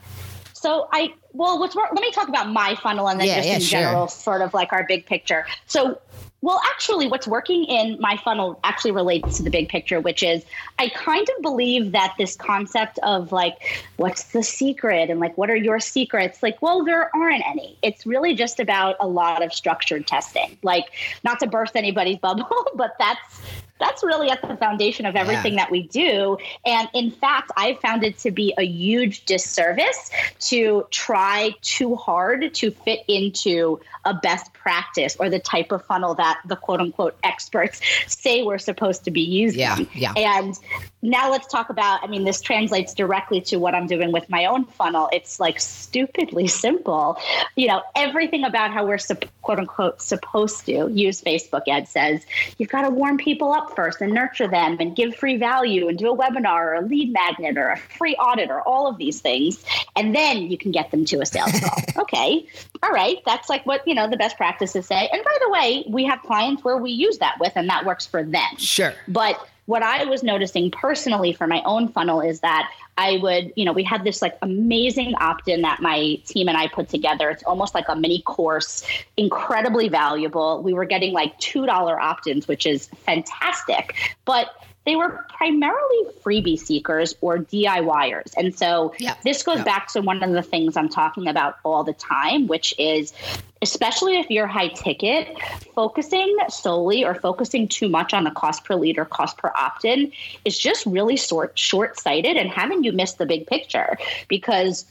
So 0.53 0.87
I 0.93 1.13
well, 1.33 1.59
what's 1.59 1.75
let 1.75 1.93
me 1.93 2.11
talk 2.11 2.29
about 2.29 2.49
my 2.49 2.75
funnel 2.75 3.09
and 3.09 3.19
then 3.19 3.27
yeah, 3.27 3.35
just 3.35 3.47
yeah, 3.47 3.55
in 3.55 3.61
sure. 3.61 3.79
general, 3.79 4.07
sort 4.07 4.41
of 4.41 4.53
like 4.53 4.71
our 4.71 4.85
big 4.87 5.05
picture. 5.05 5.45
So 5.65 5.99
well, 6.43 6.59
actually, 6.65 7.07
what's 7.07 7.25
working 7.25 7.63
in 7.63 7.95
my 8.01 8.17
funnel 8.17 8.59
actually 8.65 8.91
relates 8.91 9.37
to 9.37 9.43
the 9.43 9.49
big 9.49 9.69
picture, 9.69 10.01
which 10.01 10.21
is 10.21 10.43
I 10.77 10.89
kind 10.89 11.25
of 11.37 11.41
believe 11.41 11.93
that 11.93 12.15
this 12.17 12.35
concept 12.35 12.99
of 13.01 13.31
like, 13.31 13.85
what's 13.95 14.25
the 14.33 14.43
secret 14.43 15.09
and 15.09 15.21
like, 15.21 15.37
what 15.37 15.49
are 15.49 15.55
your 15.55 15.79
secrets? 15.79 16.43
Like, 16.43 16.61
well, 16.61 16.83
there 16.83 17.09
aren't 17.15 17.47
any. 17.47 17.77
It's 17.81 18.05
really 18.05 18.35
just 18.35 18.59
about 18.59 18.97
a 18.99 19.07
lot 19.07 19.41
of 19.41 19.53
structured 19.53 20.05
testing. 20.05 20.57
Like, 20.63 20.87
not 21.23 21.39
to 21.39 21.47
burst 21.47 21.77
anybody's 21.77 22.17
bubble, 22.19 22.67
but 22.75 22.97
that's 22.99 23.41
that's 23.79 24.03
really 24.03 24.29
at 24.29 24.41
the 24.41 24.55
foundation 24.55 25.05
of 25.05 25.15
everything 25.15 25.53
yeah. 25.53 25.63
that 25.63 25.71
we 25.71 25.83
do. 25.83 26.37
And 26.65 26.87
in 26.93 27.11
fact, 27.11 27.51
I 27.57 27.77
found 27.81 28.03
it 28.03 28.17
to 28.19 28.31
be 28.31 28.53
a 28.57 28.63
huge 28.63 29.25
disservice 29.25 30.09
to 30.41 30.87
try 30.91 31.51
too 31.61 31.95
hard 31.95 32.53
to 32.53 32.71
fit 32.71 33.01
into 33.07 33.79
a 34.05 34.13
best 34.13 34.53
practice 34.53 35.17
or 35.19 35.29
the 35.29 35.39
type 35.39 35.71
of 35.71 35.85
funnel 35.85 36.15
that 36.15 36.41
the 36.45 36.55
quote 36.55 36.79
unquote 36.79 37.17
experts 37.23 37.81
say 38.07 38.43
we're 38.43 38.57
supposed 38.57 39.05
to 39.05 39.11
be 39.11 39.21
using. 39.21 39.59
Yeah, 39.59 39.77
yeah. 39.93 40.13
And 40.15 40.57
now 41.03 41.29
let's 41.29 41.47
talk 41.47 41.69
about, 41.69 42.01
I 42.01 42.07
mean, 42.07 42.23
this 42.23 42.39
translates 42.39 42.93
directly 42.93 43.41
to 43.41 43.57
what 43.57 43.75
I'm 43.75 43.87
doing 43.87 44.13
with 44.13 44.29
my 44.29 44.45
own 44.45 44.65
funnel. 44.65 45.09
It's 45.11 45.37
like 45.37 45.59
stupidly 45.59 46.47
simple. 46.63 47.17
You 47.55 47.67
know, 47.67 47.83
everything 47.93 48.45
about 48.45 48.71
how 48.71 48.85
we're 48.85 48.97
quote 49.41 49.59
unquote 49.59 50.01
supposed 50.01 50.65
to 50.65 50.89
use 50.89 51.21
Facebook 51.21 51.67
ads 51.67 51.91
says 51.91 52.25
you've 52.57 52.69
got 52.69 52.83
to 52.83 52.89
warm 52.89 53.17
people 53.17 53.51
up 53.51 53.75
first 53.75 53.99
and 53.99 54.13
nurture 54.13 54.47
them 54.47 54.77
and 54.79 54.95
give 54.95 55.13
free 55.13 55.35
value 55.35 55.89
and 55.89 55.97
do 55.97 56.09
a 56.09 56.17
webinar 56.17 56.61
or 56.61 56.73
a 56.75 56.81
lead 56.81 57.11
magnet 57.11 57.57
or 57.57 57.67
a 57.67 57.77
free 57.77 58.15
audit 58.15 58.49
or 58.49 58.61
all 58.61 58.87
of 58.87 58.97
these 58.97 59.19
things. 59.19 59.63
And 59.97 60.15
then 60.15 60.49
you 60.49 60.57
can 60.57 60.71
get 60.71 60.91
them 60.91 61.03
to 61.05 61.19
a 61.19 61.25
sales 61.25 61.59
call. 61.59 61.83
okay. 62.03 62.47
All 62.81 62.91
right. 62.91 63.17
That's 63.25 63.49
like 63.49 63.65
what, 63.65 63.85
you 63.85 63.93
know, 63.93 64.09
the 64.09 64.17
best 64.17 64.37
practices 64.37 64.87
say. 64.87 65.09
And 65.11 65.21
by 65.21 65.37
the 65.41 65.49
way, 65.49 65.83
we 65.89 66.05
have 66.05 66.21
clients 66.21 66.63
where 66.63 66.77
we 66.77 66.91
use 66.91 67.17
that 67.17 67.35
with 67.41 67.51
and 67.57 67.69
that 67.69 67.85
works 67.85 68.05
for 68.05 68.23
them. 68.23 68.57
Sure. 68.57 68.93
But 69.09 69.45
what 69.65 69.81
I 69.81 70.05
was 70.05 70.23
noticing 70.23 70.71
personally 70.71 71.33
for 71.33 71.47
my 71.47 71.61
own 71.65 71.87
funnel 71.87 72.21
is 72.21 72.41
that 72.41 72.69
I 72.97 73.17
would, 73.21 73.53
you 73.55 73.65
know, 73.65 73.71
we 73.71 73.83
had 73.83 74.03
this 74.03 74.21
like 74.21 74.37
amazing 74.41 75.15
opt 75.19 75.47
in 75.47 75.61
that 75.61 75.81
my 75.81 76.15
team 76.25 76.47
and 76.47 76.57
I 76.57 76.67
put 76.67 76.89
together. 76.89 77.29
It's 77.29 77.43
almost 77.43 77.73
like 77.73 77.85
a 77.87 77.95
mini 77.95 78.21
course, 78.21 78.85
incredibly 79.17 79.87
valuable. 79.87 80.61
We 80.61 80.73
were 80.73 80.85
getting 80.85 81.13
like 81.13 81.39
$2 81.39 81.67
opt 81.69 82.27
ins, 82.27 82.47
which 82.47 82.65
is 82.65 82.87
fantastic. 83.05 83.95
But 84.25 84.49
they 84.85 84.95
were 84.95 85.25
primarily 85.29 86.03
freebie 86.23 86.59
seekers 86.59 87.15
or 87.21 87.37
DIYers. 87.37 88.33
And 88.37 88.55
so 88.57 88.93
Yeah. 88.99 89.15
this 89.23 89.43
goes 89.43 89.57
Yeah. 89.57 89.63
back 89.63 89.87
to 89.93 90.01
one 90.01 90.21
of 90.21 90.31
the 90.31 90.41
things 90.43 90.75
I'm 90.75 90.89
talking 90.89 91.27
about 91.27 91.57
all 91.63 91.83
the 91.83 91.93
time, 91.93 92.47
which 92.47 92.73
is 92.77 93.13
especially 93.61 94.17
if 94.17 94.29
you're 94.29 94.45
high 94.45 94.67
ticket, 94.67 95.37
focusing 95.73 96.35
solely 96.49 97.05
or 97.05 97.15
focusing 97.15 97.65
too 97.65 97.87
much 97.87 98.13
on 98.13 98.25
the 98.25 98.31
cost 98.31 98.65
per 98.65 98.75
lead 98.75 98.97
or 98.97 99.05
cost 99.05 99.37
per 99.37 99.51
opt 99.55 99.85
in 99.85 100.11
is 100.43 100.59
just 100.59 100.85
really 100.85 101.15
short 101.15 101.57
short 101.57 101.97
sighted 101.97 102.35
and 102.35 102.49
having 102.49 102.83
you 102.83 102.91
miss 102.91 103.13
the 103.13 103.25
big 103.25 103.47
picture 103.47 103.97
because 104.27 104.85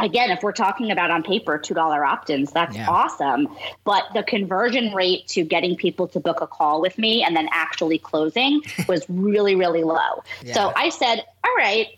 again, 0.00 0.30
if 0.30 0.42
we're 0.42 0.52
talking 0.52 0.90
about 0.90 1.10
on 1.10 1.22
paper 1.22 1.58
$2 1.58 2.06
opt 2.06 2.30
ins, 2.30 2.50
that's 2.52 2.76
Yeah. 2.76 2.88
awesome. 2.88 3.48
But 3.84 4.04
the 4.14 4.22
conversion 4.22 4.92
rate 4.94 5.26
to 5.28 5.44
getting 5.44 5.76
people 5.76 6.08
to 6.08 6.20
book 6.20 6.40
a 6.40 6.46
call 6.46 6.80
with 6.80 6.98
me 6.98 7.22
and 7.22 7.36
then 7.36 7.48
actually 7.52 7.98
closing 7.98 8.62
was 8.88 9.04
really, 9.08 9.54
really 9.54 9.84
low. 9.84 10.22
Yeah. 10.42 10.54
So 10.54 10.72
I 10.76 10.88
said, 10.88 11.24
all 11.44 11.54
right. 11.56 11.88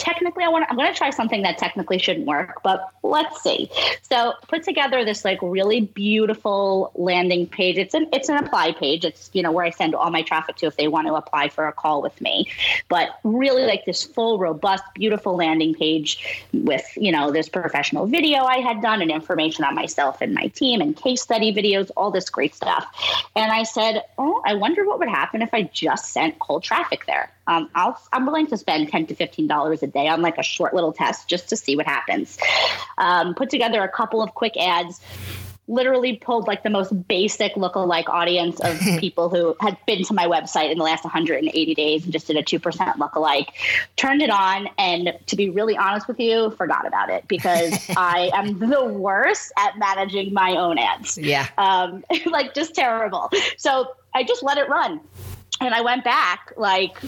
Technically, 0.00 0.44
I 0.44 0.48
want. 0.48 0.64
I'm 0.70 0.76
going 0.76 0.90
to 0.90 0.96
try 0.96 1.10
something 1.10 1.42
that 1.42 1.58
technically 1.58 1.98
shouldn't 1.98 2.26
work, 2.26 2.62
but 2.64 2.88
let's 3.02 3.42
see. 3.42 3.70
So, 4.00 4.32
put 4.48 4.62
together 4.62 5.04
this 5.04 5.26
like 5.26 5.38
really 5.42 5.82
beautiful 5.82 6.90
landing 6.94 7.46
page. 7.46 7.76
It's 7.76 7.92
an 7.92 8.08
it's 8.10 8.30
an 8.30 8.36
apply 8.42 8.72
page. 8.72 9.04
It's 9.04 9.28
you 9.34 9.42
know 9.42 9.52
where 9.52 9.64
I 9.64 9.68
send 9.68 9.94
all 9.94 10.10
my 10.10 10.22
traffic 10.22 10.56
to 10.56 10.66
if 10.66 10.76
they 10.76 10.88
want 10.88 11.06
to 11.06 11.14
apply 11.14 11.50
for 11.50 11.68
a 11.68 11.72
call 11.72 12.00
with 12.00 12.18
me. 12.22 12.46
But 12.88 13.20
really, 13.24 13.64
like 13.64 13.84
this 13.84 14.02
full, 14.02 14.38
robust, 14.38 14.84
beautiful 14.94 15.36
landing 15.36 15.74
page 15.74 16.46
with 16.54 16.86
you 16.96 17.12
know 17.12 17.30
this 17.30 17.50
professional 17.50 18.06
video 18.06 18.44
I 18.44 18.60
had 18.60 18.80
done 18.80 19.02
and 19.02 19.10
information 19.10 19.64
on 19.64 19.74
myself 19.74 20.22
and 20.22 20.32
my 20.32 20.46
team 20.46 20.80
and 20.80 20.96
case 20.96 21.20
study 21.20 21.52
videos, 21.52 21.90
all 21.94 22.10
this 22.10 22.30
great 22.30 22.54
stuff. 22.54 22.86
And 23.36 23.52
I 23.52 23.64
said, 23.64 24.02
oh, 24.16 24.40
I 24.46 24.54
wonder 24.54 24.86
what 24.86 24.98
would 24.98 25.08
happen 25.08 25.42
if 25.42 25.52
I 25.52 25.64
just 25.64 26.12
sent 26.12 26.38
cold 26.38 26.62
traffic 26.62 27.04
there. 27.04 27.30
Um, 27.46 27.68
I'll, 27.74 28.00
I'm 28.12 28.26
willing 28.26 28.46
to 28.48 28.56
spend 28.56 28.88
ten 28.90 29.06
to 29.06 29.14
fifteen 29.14 29.46
dollars 29.46 29.82
a 29.82 29.86
day 29.86 30.08
on 30.08 30.22
like 30.22 30.38
a 30.38 30.42
short 30.42 30.74
little 30.74 30.92
test 30.92 31.28
just 31.28 31.48
to 31.50 31.56
see 31.56 31.76
what 31.76 31.86
happens. 31.86 32.38
Um, 32.98 33.34
put 33.34 33.50
together 33.50 33.82
a 33.82 33.88
couple 33.88 34.22
of 34.22 34.34
quick 34.34 34.56
ads. 34.56 35.00
Literally 35.68 36.16
pulled 36.16 36.48
like 36.48 36.64
the 36.64 36.70
most 36.70 37.06
basic 37.06 37.54
lookalike 37.54 38.08
audience 38.08 38.58
of 38.58 38.76
people 38.98 39.28
who 39.28 39.54
had 39.60 39.76
been 39.86 40.02
to 40.02 40.12
my 40.14 40.26
website 40.26 40.72
in 40.72 40.78
the 40.78 40.82
last 40.82 41.04
180 41.04 41.74
days 41.76 42.02
and 42.02 42.12
just 42.12 42.26
did 42.26 42.36
a 42.36 42.42
2% 42.42 42.60
lookalike. 42.96 43.46
Turned 43.94 44.20
it 44.20 44.30
on, 44.30 44.68
and 44.78 45.16
to 45.26 45.36
be 45.36 45.48
really 45.48 45.76
honest 45.76 46.08
with 46.08 46.18
you, 46.18 46.50
forgot 46.58 46.88
about 46.88 47.08
it 47.08 47.28
because 47.28 47.72
I 47.96 48.30
am 48.34 48.58
the 48.58 48.82
worst 48.84 49.52
at 49.56 49.78
managing 49.78 50.34
my 50.34 50.56
own 50.56 50.76
ads 50.76 51.16
Yeah. 51.16 51.46
um, 51.56 52.04
like 52.26 52.52
just 52.52 52.74
terrible. 52.74 53.30
So 53.56 53.92
I 54.12 54.24
just 54.24 54.42
let 54.42 54.58
it 54.58 54.68
run, 54.68 55.00
and 55.60 55.72
I 55.72 55.82
went 55.82 56.02
back 56.02 56.52
like 56.56 56.98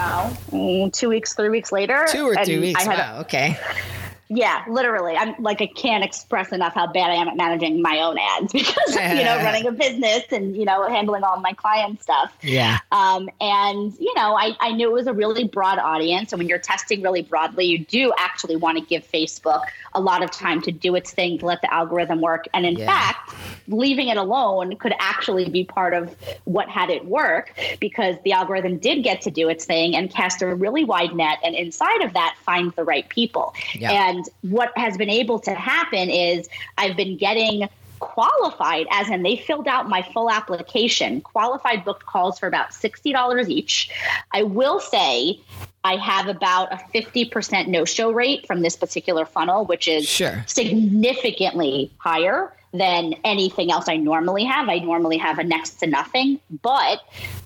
Know, 0.00 0.36
mm, 0.50 0.92
two 0.94 1.10
weeks, 1.10 1.34
three 1.34 1.50
weeks 1.50 1.72
later. 1.72 2.06
Two 2.10 2.26
or 2.26 2.42
three 2.42 2.58
weeks. 2.58 2.80
I 2.80 2.90
had, 2.90 2.98
wow. 2.98 3.20
Okay. 3.20 3.58
Yeah, 4.32 4.64
literally. 4.68 5.16
I'm 5.16 5.34
like 5.42 5.60
I 5.60 5.66
can't 5.66 6.04
express 6.04 6.52
enough 6.52 6.72
how 6.72 6.86
bad 6.86 7.10
I 7.10 7.14
am 7.14 7.26
at 7.26 7.36
managing 7.36 7.82
my 7.82 8.00
own 8.00 8.16
ads 8.16 8.52
because 8.52 8.94
you 8.94 9.24
know 9.24 9.36
running 9.38 9.66
a 9.66 9.72
business 9.84 10.22
and 10.30 10.56
you 10.56 10.64
know 10.64 10.88
handling 10.88 11.24
all 11.24 11.40
my 11.40 11.52
client 11.52 12.00
stuff. 12.00 12.32
Yeah. 12.40 12.78
Um, 12.92 13.28
and 13.40 13.92
you 13.98 14.12
know, 14.14 14.36
I, 14.36 14.56
I 14.60 14.70
knew 14.70 14.88
it 14.88 14.92
was 14.92 15.08
a 15.08 15.12
really 15.12 15.44
broad 15.44 15.78
audience. 15.78 16.32
And 16.32 16.38
when 16.38 16.48
you're 16.48 16.60
testing 16.60 17.02
really 17.02 17.22
broadly, 17.22 17.64
you 17.66 17.78
do 17.84 18.12
actually 18.18 18.54
want 18.54 18.78
to 18.78 18.84
give 18.84 19.04
Facebook 19.10 19.62
a 19.94 20.00
lot 20.00 20.22
of 20.22 20.30
time 20.30 20.62
to 20.62 20.70
do 20.70 20.94
its 20.94 21.10
thing, 21.10 21.38
to 21.40 21.46
let 21.46 21.60
the 21.62 21.74
algorithm 21.74 22.20
work. 22.20 22.46
And 22.54 22.64
in 22.64 22.76
Yeah. 22.76 22.86
fact, 22.86 23.34
leaving 23.66 24.08
it 24.08 24.16
alone 24.16 24.76
could 24.76 24.94
actually 25.00 25.48
be 25.48 25.64
part 25.64 25.92
of 25.92 26.14
what 26.44 26.68
had 26.68 26.90
it 26.90 27.04
work 27.04 27.52
because 27.80 28.14
the 28.24 28.32
algorithm 28.32 28.78
did 28.78 29.02
get 29.02 29.22
to 29.22 29.30
do 29.30 29.48
its 29.48 29.64
thing 29.64 29.96
and 29.96 30.10
cast 30.10 30.42
a 30.42 30.54
really 30.54 30.84
wide 30.84 31.14
net. 31.14 31.38
And 31.42 31.56
inside 31.56 32.02
of 32.02 32.12
that, 32.12 32.36
find 32.44 32.72
the 32.72 32.84
right 32.84 33.08
people. 33.08 33.54
Yeah. 33.74 34.08
And 34.08 34.19
what 34.42 34.72
has 34.76 34.96
been 34.96 35.10
able 35.10 35.38
to 35.40 35.54
happen 35.54 36.10
is 36.10 36.48
I've 36.78 36.96
been 36.96 37.16
getting 37.16 37.68
qualified 38.00 38.86
as 38.90 39.08
in 39.10 39.22
they 39.22 39.36
filled 39.36 39.68
out 39.68 39.88
my 39.88 40.02
full 40.14 40.30
application 40.30 41.20
qualified 41.20 41.84
booked 41.84 42.06
calls 42.06 42.38
for 42.38 42.46
about 42.46 42.70
$60 42.70 43.48
each 43.50 43.90
i 44.32 44.42
will 44.42 44.80
say 44.80 45.38
i 45.84 45.96
have 45.96 46.26
about 46.26 46.72
a 46.72 46.76
50% 46.94 47.68
no 47.68 47.84
show 47.84 48.10
rate 48.10 48.46
from 48.46 48.62
this 48.62 48.74
particular 48.74 49.26
funnel 49.26 49.66
which 49.66 49.86
is 49.86 50.08
Sure. 50.08 50.42
significantly 50.48 51.92
higher 51.98 52.50
than 52.72 53.14
anything 53.22 53.70
else 53.70 53.86
i 53.86 53.98
normally 53.98 54.44
have 54.44 54.70
i 54.70 54.78
normally 54.78 55.18
have 55.18 55.38
a 55.38 55.44
next 55.44 55.72
to 55.80 55.86
nothing 55.86 56.40
but 56.62 57.00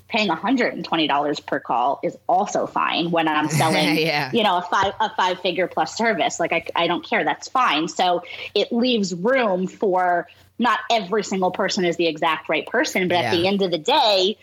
paying 0.09 0.29
$120 0.29 1.47
per 1.47 1.61
call 1.61 2.01
is 2.03 2.17
also 2.29 2.67
fine 2.67 3.11
when 3.11 3.27
i'm 3.27 3.49
selling 3.61 3.97
Yeah. 3.99 4.31
you 4.33 4.43
know 4.43 4.59
a 4.59 4.63
five 4.63 4.93
a 5.01 5.11
five 5.15 5.41
figure 5.41 5.67
plus 5.67 5.97
service. 5.97 6.39
Like 6.39 6.53
I, 6.53 6.67
I 6.77 6.87
don't 6.87 7.05
care. 7.05 7.25
That's 7.25 7.49
fine. 7.49 7.89
So 7.89 8.23
it 8.55 8.73
leaves 8.73 9.15
room 9.15 9.67
for 9.67 10.29
not 10.59 10.79
every 10.91 11.25
single 11.25 11.51
person 11.51 11.85
is 11.85 11.97
the 11.97 12.07
exact 12.07 12.49
right 12.49 12.67
person 12.67 13.09
but 13.09 13.17
at 13.17 13.31
the 13.33 13.47
end 13.47 13.61
of 13.63 13.71
the 13.71 13.79
day 13.79 14.37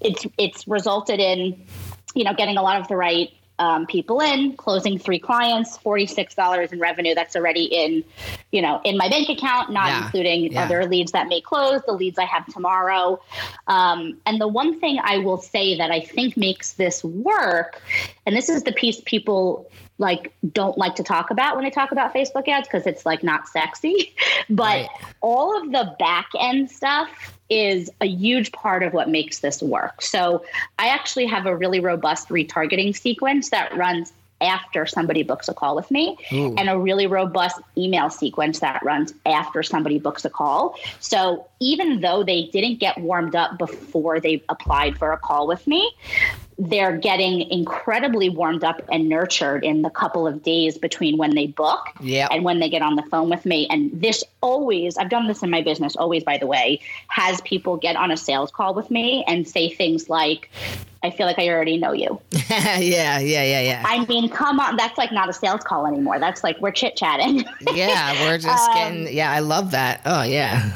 it's 0.00 0.26
it's 0.36 0.66
resulted 0.66 1.20
in 1.20 1.64
you 2.14 2.24
know 2.24 2.34
getting 2.34 2.56
a 2.56 2.62
lot 2.62 2.80
of 2.80 2.88
the 2.88 2.96
right 2.96 3.30
um, 3.58 3.86
people 3.86 4.20
in 4.20 4.54
closing 4.56 4.98
three 4.98 5.18
clients 5.18 5.78
$46 5.78 6.72
in 6.72 6.78
revenue 6.78 7.14
that's 7.14 7.34
already 7.36 7.64
in 7.64 8.04
you 8.52 8.60
know 8.62 8.80
in 8.84 8.96
my 8.96 9.08
bank 9.08 9.28
account 9.28 9.70
not 9.70 9.88
Yeah. 9.88 10.04
including 10.04 10.52
Yeah. 10.52 10.64
other 10.64 10.84
leads 10.86 11.12
that 11.12 11.28
may 11.28 11.40
close 11.40 11.80
the 11.86 11.92
leads 11.92 12.18
i 12.18 12.24
have 12.24 12.46
tomorrow 12.52 13.20
um, 13.66 14.18
and 14.26 14.40
the 14.40 14.48
one 14.48 14.78
thing 14.80 14.98
i 15.02 15.18
will 15.18 15.38
say 15.38 15.76
that 15.78 15.90
i 15.90 16.00
think 16.00 16.36
makes 16.36 16.74
this 16.74 17.02
work 17.04 17.80
and 18.26 18.36
this 18.36 18.48
is 18.48 18.62
the 18.64 18.72
piece 18.72 19.00
people 19.04 19.70
like 19.98 20.34
don't 20.52 20.76
like 20.76 20.94
to 20.96 21.02
talk 21.02 21.30
about 21.30 21.54
when 21.56 21.64
they 21.64 21.70
talk 21.70 21.92
about 21.92 22.12
facebook 22.14 22.46
ads 22.48 22.68
because 22.68 22.86
it's 22.86 23.06
like 23.06 23.22
not 23.22 23.48
sexy 23.48 24.14
but 24.50 24.64
Right. 24.66 24.88
all 25.22 25.60
of 25.60 25.72
the 25.72 25.94
back 25.98 26.26
end 26.38 26.70
stuff 26.70 27.35
is 27.48 27.90
a 28.00 28.06
huge 28.06 28.52
part 28.52 28.82
of 28.82 28.92
what 28.92 29.08
makes 29.08 29.40
this 29.40 29.62
work. 29.62 30.02
So 30.02 30.44
I 30.78 30.88
actually 30.88 31.26
have 31.26 31.46
a 31.46 31.56
really 31.56 31.80
robust 31.80 32.28
retargeting 32.28 32.96
sequence 32.96 33.50
that 33.50 33.76
runs 33.76 34.12
after 34.40 34.84
somebody 34.84 35.22
books 35.22 35.48
a 35.48 35.54
call 35.54 35.74
with 35.74 35.90
me 35.90 36.18
Ooh. 36.32 36.54
and 36.56 36.68
a 36.68 36.78
really 36.78 37.06
robust 37.06 37.58
email 37.78 38.10
sequence 38.10 38.60
that 38.60 38.82
runs 38.82 39.14
after 39.24 39.62
somebody 39.62 39.98
books 39.98 40.24
a 40.24 40.30
call. 40.30 40.76
So 41.00 41.46
even 41.60 42.00
though 42.00 42.22
they 42.22 42.46
didn't 42.46 42.78
get 42.78 42.98
warmed 42.98 43.34
up 43.34 43.56
before 43.58 44.20
they 44.20 44.42
applied 44.48 44.98
for 44.98 45.12
a 45.12 45.18
call 45.18 45.46
with 45.46 45.66
me, 45.66 45.90
they're 46.58 46.96
getting 46.96 47.42
incredibly 47.50 48.30
warmed 48.30 48.64
up 48.64 48.80
and 48.90 49.08
nurtured 49.10 49.62
in 49.62 49.82
the 49.82 49.90
couple 49.90 50.26
of 50.26 50.42
days 50.42 50.78
between 50.78 51.18
when 51.18 51.34
they 51.34 51.46
book 51.46 51.88
Yep. 52.00 52.30
and 52.32 52.44
when 52.44 52.60
they 52.60 52.70
get 52.70 52.80
on 52.80 52.96
the 52.96 53.02
phone 53.02 53.28
with 53.28 53.44
me. 53.44 53.66
And 53.68 53.90
this 54.00 54.24
always, 54.40 54.96
I've 54.96 55.10
done 55.10 55.28
this 55.28 55.42
in 55.42 55.50
my 55.50 55.60
business, 55.60 55.96
always, 55.96 56.24
by 56.24 56.38
the 56.38 56.46
way, 56.46 56.80
has 57.08 57.42
people 57.42 57.76
get 57.76 57.94
on 57.96 58.10
a 58.10 58.16
sales 58.16 58.50
call 58.50 58.72
with 58.72 58.90
me 58.90 59.22
and 59.28 59.46
say 59.46 59.68
things 59.68 60.08
like, 60.08 60.50
I 61.02 61.10
feel 61.10 61.26
like 61.26 61.38
I 61.38 61.48
already 61.50 61.76
know 61.76 61.92
you. 61.92 62.18
yeah. 62.50 62.78
Yeah. 62.78 63.18
Yeah. 63.20 63.60
Yeah. 63.60 63.82
I 63.86 64.06
mean, 64.06 64.30
come 64.30 64.58
on, 64.58 64.76
that's 64.76 64.96
like 64.96 65.12
not 65.12 65.28
a 65.28 65.34
sales 65.34 65.60
call 65.62 65.86
anymore. 65.86 66.18
That's 66.18 66.42
like 66.42 66.58
we're 66.60 66.70
chit 66.72 66.96
chatting. 66.96 67.44
yeah. 67.74 68.12
We're 68.24 68.38
just 68.48 68.68
Um, 68.70 68.74
getting. 68.74 69.14
Yeah. 69.14 69.30
I 69.30 69.40
love 69.40 69.72
that. 69.72 70.00
Oh 70.06 70.22
yeah. 70.22 70.72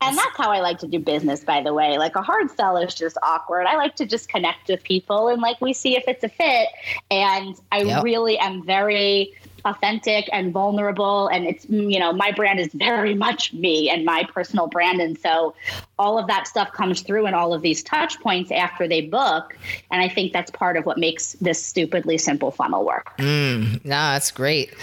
And 0.00 0.18
that's 0.18 0.36
how 0.36 0.50
I 0.50 0.60
like 0.60 0.78
to 0.80 0.86
do 0.86 0.98
business, 0.98 1.42
by 1.44 1.62
the 1.62 1.72
way. 1.72 1.96
Like 1.96 2.14
a 2.14 2.22
hard 2.22 2.50
sell 2.50 2.76
is 2.76 2.94
just 2.94 3.16
awkward. 3.22 3.66
I 3.66 3.76
like 3.76 3.96
to 3.96 4.06
just 4.06 4.28
connect 4.28 4.68
with 4.68 4.82
people 4.82 5.28
and 5.28 5.40
like 5.40 5.60
we 5.60 5.72
see 5.72 5.96
if 5.96 6.04
it's 6.06 6.22
a 6.22 6.28
fit. 6.28 6.68
And 7.10 7.56
I 7.72 7.82
Yep. 7.82 8.04
really 8.04 8.38
am 8.38 8.64
very 8.64 9.34
authentic 9.64 10.28
and 10.32 10.52
vulnerable. 10.52 11.28
And 11.28 11.46
it's 11.46 11.66
you 11.68 11.98
know 11.98 12.12
my 12.12 12.32
brand 12.32 12.60
is 12.60 12.72
very 12.72 13.14
much 13.26 13.52
me 13.52 13.90
and 13.90 14.04
my 14.04 14.24
personal 14.24 14.66
brand. 14.66 15.00
And 15.00 15.18
so 15.18 15.54
all 15.98 16.18
of 16.18 16.26
that 16.26 16.46
stuff 16.46 16.72
comes 16.72 17.02
through 17.02 17.26
in 17.26 17.34
all 17.34 17.54
of 17.54 17.62
these 17.62 17.82
touch 17.82 18.20
points 18.20 18.50
after 18.50 18.88
they 18.88 19.00
book. 19.00 19.56
And 19.90 20.02
i 20.02 20.08
think 20.08 20.32
that's 20.32 20.50
part 20.50 20.76
of 20.76 20.86
what 20.86 20.98
makes 20.98 21.34
this 21.34 21.64
stupidly 21.64 22.18
simple 22.18 22.50
funnel 22.50 22.84
work. 22.84 23.16
Mm, 23.18 23.84
no 23.84 23.90
that's 23.90 24.30
great. 24.30 24.74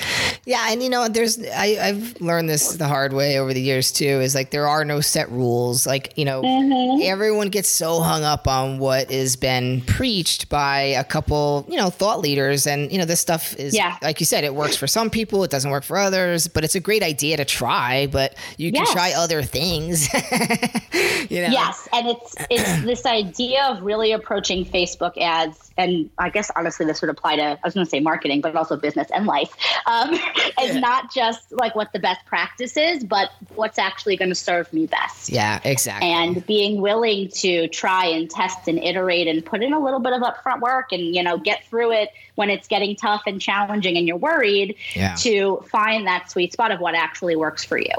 Yeah 0.46 0.68
and 0.70 0.82
you 0.82 0.90
know 0.90 1.08
there's 1.08 1.44
I, 1.44 1.78
i've 1.82 2.20
learned 2.22 2.50
this 2.50 2.76
the 2.76 2.88
hard 2.88 3.14
way 3.14 3.38
over 3.40 3.54
the 3.54 3.62
years 3.62 3.92
too 3.92 4.06
is 4.06 4.36
like 4.36 4.52
there 4.52 4.68
are 4.68 4.86
no 4.86 5.02
set 5.02 5.30
rules. 5.32 5.86
Like 5.86 6.18
you 6.18 6.26
know 6.26 6.42
mm-hmm. 6.42 7.02
everyone 7.04 7.50
gets 7.50 7.70
so 7.70 8.02
hung 8.02 8.24
up 8.24 8.48
on 8.48 8.80
what 8.80 9.12
has 9.12 9.36
been 9.36 9.82
preached 9.82 10.50
by 10.50 10.80
a 10.80 11.04
couple 11.04 11.66
you 11.70 11.78
know 11.78 11.90
thought 11.90 12.20
leaders. 12.20 12.66
And 12.66 12.92
you 12.92 12.98
know 12.98 13.06
this 13.06 13.20
stuff 13.20 13.56
is 13.58 13.76
yeah. 13.76 13.98
like 14.02 14.20
you 14.20 14.26
said 14.26 14.44
it 14.44 14.56
works 14.56 14.71
for 14.76 14.88
some 14.88 15.10
people 15.10 15.44
it 15.44 15.52
doesn't 15.52 15.72
work 15.72 15.84
for 15.84 15.98
others 15.98 16.48
but 16.48 16.64
it's 16.64 16.76
a 16.76 16.80
great 16.80 17.04
idea 17.04 17.38
to 17.38 17.46
try 17.46 18.08
but 18.08 18.36
you 18.58 18.72
can 18.72 18.82
yes. 18.82 18.92
try 18.92 19.14
other 19.14 19.44
things 19.44 20.08
you 21.32 21.42
know? 21.42 21.48
Yes, 21.48 21.88
and 21.94 22.08
it's 22.08 22.36
it's 22.50 22.82
this 22.86 23.06
idea 23.06 23.64
of 23.66 23.82
really 23.82 24.12
approaching 24.12 24.66
Facebook 24.66 25.18
ads, 25.18 25.72
and 25.78 26.10
I 26.18 26.30
guess 26.30 26.52
honestly, 26.56 26.86
this 26.86 27.02
would 27.02 27.10
apply 27.10 27.38
to 27.38 27.44
I 27.44 27.60
was 27.64 27.74
going 27.74 27.86
to 27.86 27.90
say 27.90 28.00
marketing, 28.00 28.42
but 28.42 28.56
also 28.56 28.76
business 28.76 29.08
and 29.14 29.26
life. 29.26 29.56
Um, 29.86 30.14
yeah. 30.60 30.80
not 30.80 31.14
just 31.14 31.52
like 31.52 31.76
what 31.76 31.94
the 31.94 32.00
best 32.00 32.26
practice 32.26 32.78
is, 32.78 33.04
but 33.04 33.32
what's 33.56 33.80
actually 33.80 34.18
going 34.18 34.30
to 34.30 34.36
serve 34.36 34.72
me 34.74 34.88
best. 34.88 35.30
Yeah, 35.30 35.60
exactly. 35.64 36.10
And 36.10 36.46
being 36.46 36.82
willing 36.82 37.30
to 37.36 37.68
try 37.70 38.06
and 38.06 38.30
test 38.30 38.68
and 38.68 38.78
iterate 38.80 39.28
and 39.28 39.44
put 39.46 39.64
in 39.64 39.74
a 39.74 39.80
little 39.80 40.00
bit 40.00 40.14
of 40.14 40.22
upfront 40.22 40.60
work, 40.62 40.92
and 40.92 41.16
you 41.16 41.24
know, 41.24 41.38
get 41.38 41.66
through 41.68 41.94
it 41.94 42.10
when 42.36 42.50
it's 42.50 42.68
getting 42.68 42.96
tough 42.96 43.24
and 43.28 43.42
challenging 43.42 43.98
and 43.98 44.08
you're 44.08 44.18
worried 44.18 44.76
yeah. 44.96 45.16
to 45.16 45.64
find 45.70 46.08
that 46.08 46.30
sweet 46.30 46.54
spot 46.54 46.72
of 46.72 46.80
what 46.80 46.96
actually 46.96 47.36
works 47.36 47.64
for 47.64 47.78
you. 47.78 47.94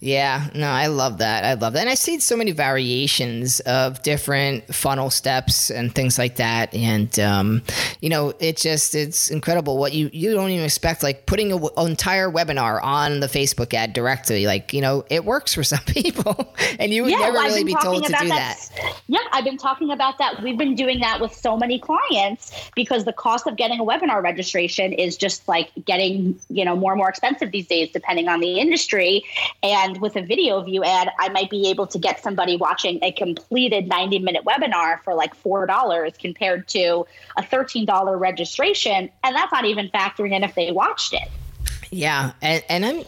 Yeah, 0.00 0.48
no, 0.54 0.68
I 0.68 0.86
love 0.86 1.18
that. 1.18 1.44
I 1.44 1.54
love 1.54 1.72
that. 1.72 1.80
And 1.80 1.88
I've 1.88 1.98
seen 1.98 2.20
so 2.20 2.36
many 2.36 2.52
variations 2.52 3.60
of 3.60 4.02
different 4.02 4.72
funnel 4.74 5.10
steps 5.10 5.70
and 5.70 5.94
things 5.94 6.18
like 6.18 6.36
that. 6.36 6.72
And, 6.74 7.18
um, 7.18 7.62
you 8.00 8.08
know, 8.08 8.32
it 8.38 8.56
just, 8.56 8.94
it's 8.94 9.30
incredible 9.30 9.78
what 9.78 9.92
you, 9.92 10.10
you 10.12 10.34
don't 10.34 10.50
even 10.50 10.64
expect, 10.64 11.02
like 11.02 11.26
putting 11.26 11.52
an 11.52 11.68
entire 11.78 12.30
webinar 12.30 12.82
on 12.82 13.20
the 13.20 13.26
Facebook 13.26 13.74
ad 13.74 13.92
directly. 13.92 14.46
Like, 14.46 14.72
you 14.72 14.80
know, 14.80 15.04
it 15.10 15.24
works 15.24 15.54
for 15.54 15.64
some 15.64 15.80
people 15.86 16.54
and 16.78 16.92
you 16.92 17.02
would 17.02 17.12
yeah, 17.12 17.18
never 17.18 17.34
well, 17.34 17.48
really 17.48 17.64
be 17.64 17.74
told 17.82 18.04
to 18.04 18.12
do 18.12 18.28
that. 18.28 18.68
that. 18.76 19.02
Yeah, 19.08 19.18
I've 19.32 19.44
been 19.44 19.58
talking 19.58 19.90
about 19.90 20.18
that. 20.18 20.42
We've 20.42 20.58
been 20.58 20.74
doing 20.74 21.00
that 21.00 21.20
with 21.20 21.34
so 21.34 21.56
many 21.56 21.78
clients 21.78 22.70
because 22.74 23.04
the 23.04 23.12
cost 23.12 23.46
of 23.46 23.56
getting 23.56 23.77
a 23.80 23.84
webinar 23.84 24.22
registration 24.22 24.92
is 24.92 25.16
just 25.16 25.46
like 25.48 25.70
getting, 25.84 26.38
you 26.48 26.64
know, 26.64 26.76
more 26.76 26.92
and 26.92 26.98
more 26.98 27.08
expensive 27.08 27.50
these 27.50 27.66
days, 27.66 27.90
depending 27.92 28.28
on 28.28 28.40
the 28.40 28.58
industry. 28.58 29.24
And 29.62 30.00
with 30.00 30.16
a 30.16 30.22
video 30.22 30.62
view 30.62 30.84
ad, 30.84 31.10
I 31.18 31.28
might 31.28 31.50
be 31.50 31.68
able 31.70 31.86
to 31.88 31.98
get 31.98 32.22
somebody 32.22 32.56
watching 32.56 32.98
a 33.02 33.12
completed 33.12 33.88
90 33.88 34.18
minute 34.20 34.44
webinar 34.44 35.02
for 35.02 35.14
like 35.14 35.40
$4 35.42 36.18
compared 36.18 36.68
to 36.68 37.06
a 37.36 37.42
$13 37.42 38.20
registration. 38.20 39.10
And 39.24 39.36
that's 39.36 39.52
not 39.52 39.64
even 39.64 39.88
factoring 39.88 40.32
in 40.32 40.44
if 40.44 40.54
they 40.54 40.72
watched 40.72 41.14
it. 41.14 41.28
Yeah, 41.90 42.32
and, 42.42 42.62
and 42.68 42.84
I'm, 42.84 43.04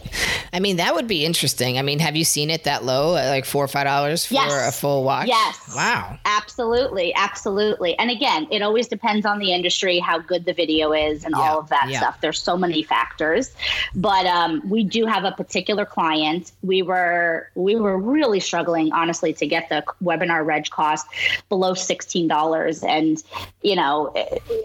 I 0.53 0.61
mean 0.61 0.77
that 0.77 0.95
would 0.95 1.07
be 1.07 1.25
interesting. 1.25 1.79
I 1.79 1.83
mean, 1.83 1.99
have 1.99 2.17
you 2.17 2.25
seen 2.25 2.51
it 2.51 2.65
that 2.65 2.85
low, 2.85 3.13
like 3.13 3.45
four 3.45 3.65
or 3.65 3.69
five 3.69 3.85
dollars 3.85 4.27
for 4.27 4.35
yes. 4.35 4.69
a 4.69 4.73
full 4.73 5.05
watch? 5.05 5.29
Yes. 5.29 5.73
Wow. 5.77 6.19
Absolutely, 6.25 7.15
absolutely. 7.15 7.99
And 7.99 8.11
again, 8.11 8.47
it 8.51 8.63
always 8.63 8.89
depends 8.89 9.27
on 9.27 9.39
the 9.39 9.53
industry, 9.53 9.99
how 9.99 10.19
good 10.19 10.47
the 10.47 10.55
video 10.55 10.93
is, 10.93 11.25
and 11.25 11.35
yeah. 11.37 11.43
all 11.43 11.59
of 11.59 11.69
that 11.69 11.89
yeah. 11.89 11.99
stuff. 11.99 12.21
There's 12.21 12.41
so 12.41 12.57
many 12.57 12.83
factors, 12.83 13.55
but 13.95 14.27
um, 14.27 14.67
we 14.69 14.83
do 14.83 15.07
have 15.07 15.25
a 15.25 15.33
particular 15.33 15.85
client. 15.85 16.53
We 16.63 16.83
were 16.83 17.51
we 17.55 17.77
were 17.77 17.99
really 17.99 18.41
struggling, 18.41 18.93
honestly, 18.93 19.33
to 19.35 19.47
get 19.47 19.69
the 19.69 19.85
webinar 20.03 20.45
reg 20.45 20.71
cost 20.71 21.07
below 21.49 21.75
sixteen 21.75 22.29
dollars, 22.29 22.83
and 22.83 23.23
you 23.63 23.77
know, 23.77 24.15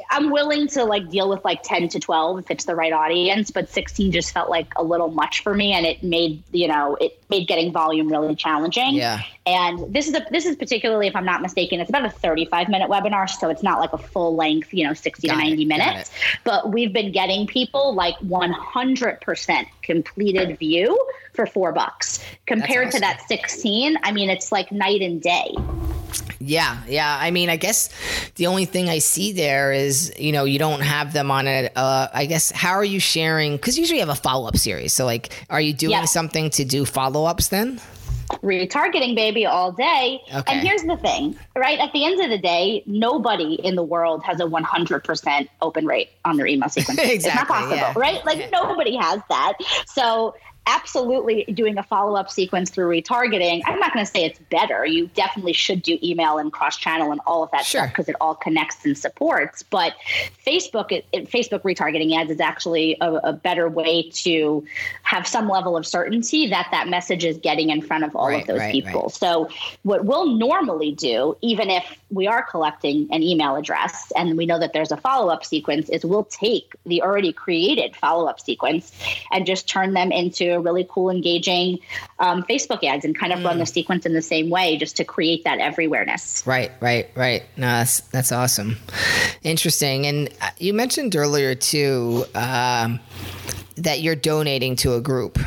I'm 0.10 0.32
willing 0.32 0.68
to 0.70 0.86
like 0.86 1.10
deal 1.10 1.30
with 1.30 1.44
like 1.44 1.64
ten 1.64 1.90
to 1.90 2.00
twelve 2.00 2.40
if 2.40 2.50
it's 2.50 2.66
the 2.66 2.76
right 2.76 2.94
audience, 2.94 3.52
but 3.52 3.70
sixteen 3.70 4.05
just 4.12 4.32
felt 4.32 4.50
like 4.50 4.72
a 4.76 4.84
little 4.84 5.10
much 5.10 5.44
for 5.44 5.54
me 5.54 5.74
and 5.74 5.86
it 5.86 6.04
made 6.04 6.44
you 6.52 6.68
know 6.68 6.96
it 7.00 7.22
made 7.30 7.48
getting 7.48 7.72
volume 7.72 8.08
really 8.10 8.36
challenging. 8.36 8.94
Yeah. 8.94 9.22
And 9.46 9.94
this 9.94 10.08
is 10.08 10.16
a 10.16 10.26
this 10.32 10.46
is 10.46 10.56
particularly 10.56 11.08
if 11.08 11.16
i'm 11.16 11.26
not 11.26 11.42
mistaken 11.42 11.80
it's 11.80 11.90
about 11.90 12.06
a 12.06 12.10
35 12.10 12.68
minute 12.68 12.90
webinar 12.90 13.30
so 13.30 13.50
it's 13.50 13.62
not 13.62 13.80
like 13.80 13.94
a 13.94 13.98
full 13.98 14.36
length 14.36 14.74
you 14.74 14.86
know 14.88 14.94
60 14.94 15.28
got 15.28 15.34
to 15.36 15.40
90 15.40 15.62
it, 15.62 15.66
minutes. 15.68 16.12
But 16.44 16.72
we've 16.72 16.94
been 16.94 17.12
getting 17.12 17.48
people 17.48 17.94
like 17.94 18.16
100% 18.20 19.66
completed 19.82 20.58
view 20.58 21.08
for 21.34 21.46
four 21.46 21.72
bucks. 21.72 22.24
Compared 22.46 22.88
awesome. 22.88 23.02
to 23.02 23.02
that 23.02 23.22
16 23.28 23.98
i 24.04 24.12
mean 24.12 24.30
it's 24.30 24.52
like 24.52 24.72
night 24.72 25.02
and 25.02 25.22
day 25.22 25.54
yeah, 26.40 26.82
yeah. 26.88 27.18
I 27.20 27.32
mean, 27.32 27.50
I 27.50 27.56
guess 27.56 27.90
the 28.36 28.48
only 28.48 28.66
thing 28.66 28.90
I 28.90 29.00
see 29.00 29.32
there 29.32 29.72
is, 29.72 30.14
you 30.18 30.32
know, 30.32 30.46
you 30.46 30.60
don't 30.60 30.82
have 30.82 31.14
them 31.14 31.32
on 31.32 31.48
it. 31.48 31.72
Uh, 31.76 32.08
I 32.14 32.26
guess 32.26 32.52
how 32.52 32.72
are 32.72 32.86
you 32.86 33.00
sharing? 33.00 33.56
Because 33.56 33.78
usually 33.78 34.00
you 34.00 34.06
have 34.06 34.16
a 34.16 34.20
follow 34.20 34.48
up 34.48 34.58
series. 34.58 34.94
So, 34.94 35.06
like, 35.06 35.46
are 35.50 35.62
you 35.62 35.74
doing 35.74 35.92
yes. 35.92 36.12
something 36.12 36.50
to 36.52 36.66
do 36.66 36.86
follow 36.86 37.26
ups 37.26 37.50
then? 37.50 37.80
retargeting 38.42 39.16
baby 39.16 39.46
all 39.46 39.72
day. 39.72 40.22
Okay. 40.34 40.54
And 40.54 40.68
here's 40.68 40.84
the 40.84 40.98
thing, 40.98 41.38
right? 41.56 41.80
At 41.80 41.92
the 41.94 42.06
end 42.06 42.22
of 42.22 42.30
the 42.30 42.38
day, 42.38 42.84
nobody 42.86 43.56
in 43.56 43.76
the 43.76 43.84
world 43.84 44.24
has 44.24 44.40
a 44.40 44.46
100% 44.46 45.48
open 45.62 45.86
rate 45.86 46.10
on 46.26 46.38
their 46.38 46.48
email 46.48 46.70
sequence. 46.70 47.00
exactly, 47.00 47.16
it's 47.16 47.36
not 47.36 47.48
possible, 47.48 47.76
yeah. 47.76 47.94
right? 47.96 48.26
Like 48.26 48.40
yeah. 48.40 48.50
nobody 48.52 48.96
has 48.96 49.22
that. 49.30 49.54
So 49.88 50.36
absolutely 50.68 51.44
doing 51.54 51.78
a 51.78 51.84
follow 51.84 52.16
up 52.16 52.30
sequence 52.30 52.70
through 52.70 52.90
retargeting. 52.90 53.62
I'm 53.66 53.80
not 53.80 53.94
going 53.94 54.06
to 54.06 54.12
say 54.12 54.26
it's 54.26 54.40
better. 54.50 54.86
You 54.86 55.08
definitely 55.08 55.54
should 55.54 55.82
do 55.82 55.98
email 56.02 56.38
and 56.38 56.52
cross 56.52 56.78
channel 56.78 57.12
and 57.12 57.22
all 57.28 57.44
of 57.44 57.52
that 57.52 57.66
sure. 57.66 57.82
stuff 57.82 57.92
because 57.92 58.10
it 58.10 58.16
all 58.20 58.36
connects 58.36 58.84
and 58.86 58.98
supports. 58.98 59.64
But 59.64 59.94
Facebook, 60.46 60.92
it, 60.92 61.06
it, 61.12 61.30
Facebook 61.30 61.62
retargeting 61.62 62.16
ads 62.16 62.32
is 62.32 62.40
actually 62.40 62.98
a, 63.02 63.14
a, 63.16 63.34
better 63.34 63.70
way 63.70 64.10
to 64.10 64.66
have 65.04 65.28
some 65.28 65.48
level 65.48 65.78
of 65.78 65.86
certainty 65.86 66.48
that 66.48 66.68
that 66.72 66.88
message 66.88 67.26
is 67.26 67.38
getting 67.38 67.70
in 67.70 67.82
front 67.82 68.04
of 68.04 68.16
all 68.16 68.30
right, 68.30 68.42
of 68.42 68.48
those 68.48 68.60
right, 68.60 68.72
people. 68.72 69.04
Right. 69.04 69.12
So 69.12 69.50
what 69.84 70.06
we'll 70.06 70.36
normally 70.38 70.94
do, 70.94 71.38
even 71.42 71.70
if 71.70 71.84
we 72.10 72.28
are 72.28 72.42
collecting 72.42 73.08
an 73.12 73.22
email 73.22 73.56
address 73.56 74.12
and 74.16 74.38
we 74.38 74.46
know 74.46 74.60
that 74.60 74.74
there's 74.74 74.92
a 74.92 74.98
follow 74.98 75.32
up 75.32 75.46
sequence, 75.46 75.90
is 75.90 76.06
we'll 76.06 76.24
take 76.24 76.76
the 76.86 77.04
already 77.04 77.34
created 77.34 77.96
follow 77.96 78.28
up 78.28 78.40
sequence 78.40 78.92
and 79.32 79.46
just 79.46 79.68
turn 79.68 79.94
them 79.94 80.12
into 80.12 80.55
really 80.60 80.88
cool, 80.90 81.10
engaging 81.10 81.80
um, 82.20 82.44
Facebook 82.44 82.84
ads 82.84 83.06
and 83.06 83.18
kind 83.18 83.34
of 83.34 83.40
mm. 83.40 83.46
run 83.46 83.58
the 83.58 83.66
mm. 83.66 83.74
sequence 83.74 84.06
in 84.06 84.14
the 84.14 84.22
same 84.22 84.50
way 84.50 84.78
just 84.78 84.98
to 84.98 85.06
create 85.06 85.44
that 85.44 85.60
everywhereness. 85.60 86.46
Right, 86.46 86.72
right, 86.80 87.10
right. 87.16 87.44
No, 87.58 87.68
that's 87.68 88.02
that's 88.02 88.32
awesome, 88.32 88.78
interesting. 89.44 90.06
And 90.06 90.30
uh, 90.42 90.50
you 90.58 90.74
mentioned 90.74 91.16
earlier 91.16 91.56
too 91.56 92.26
um, 92.36 93.00
that 93.78 94.02
you're 94.02 94.16
donating 94.16 94.76
to 94.78 94.94
a 94.94 95.02
group. 95.02 95.40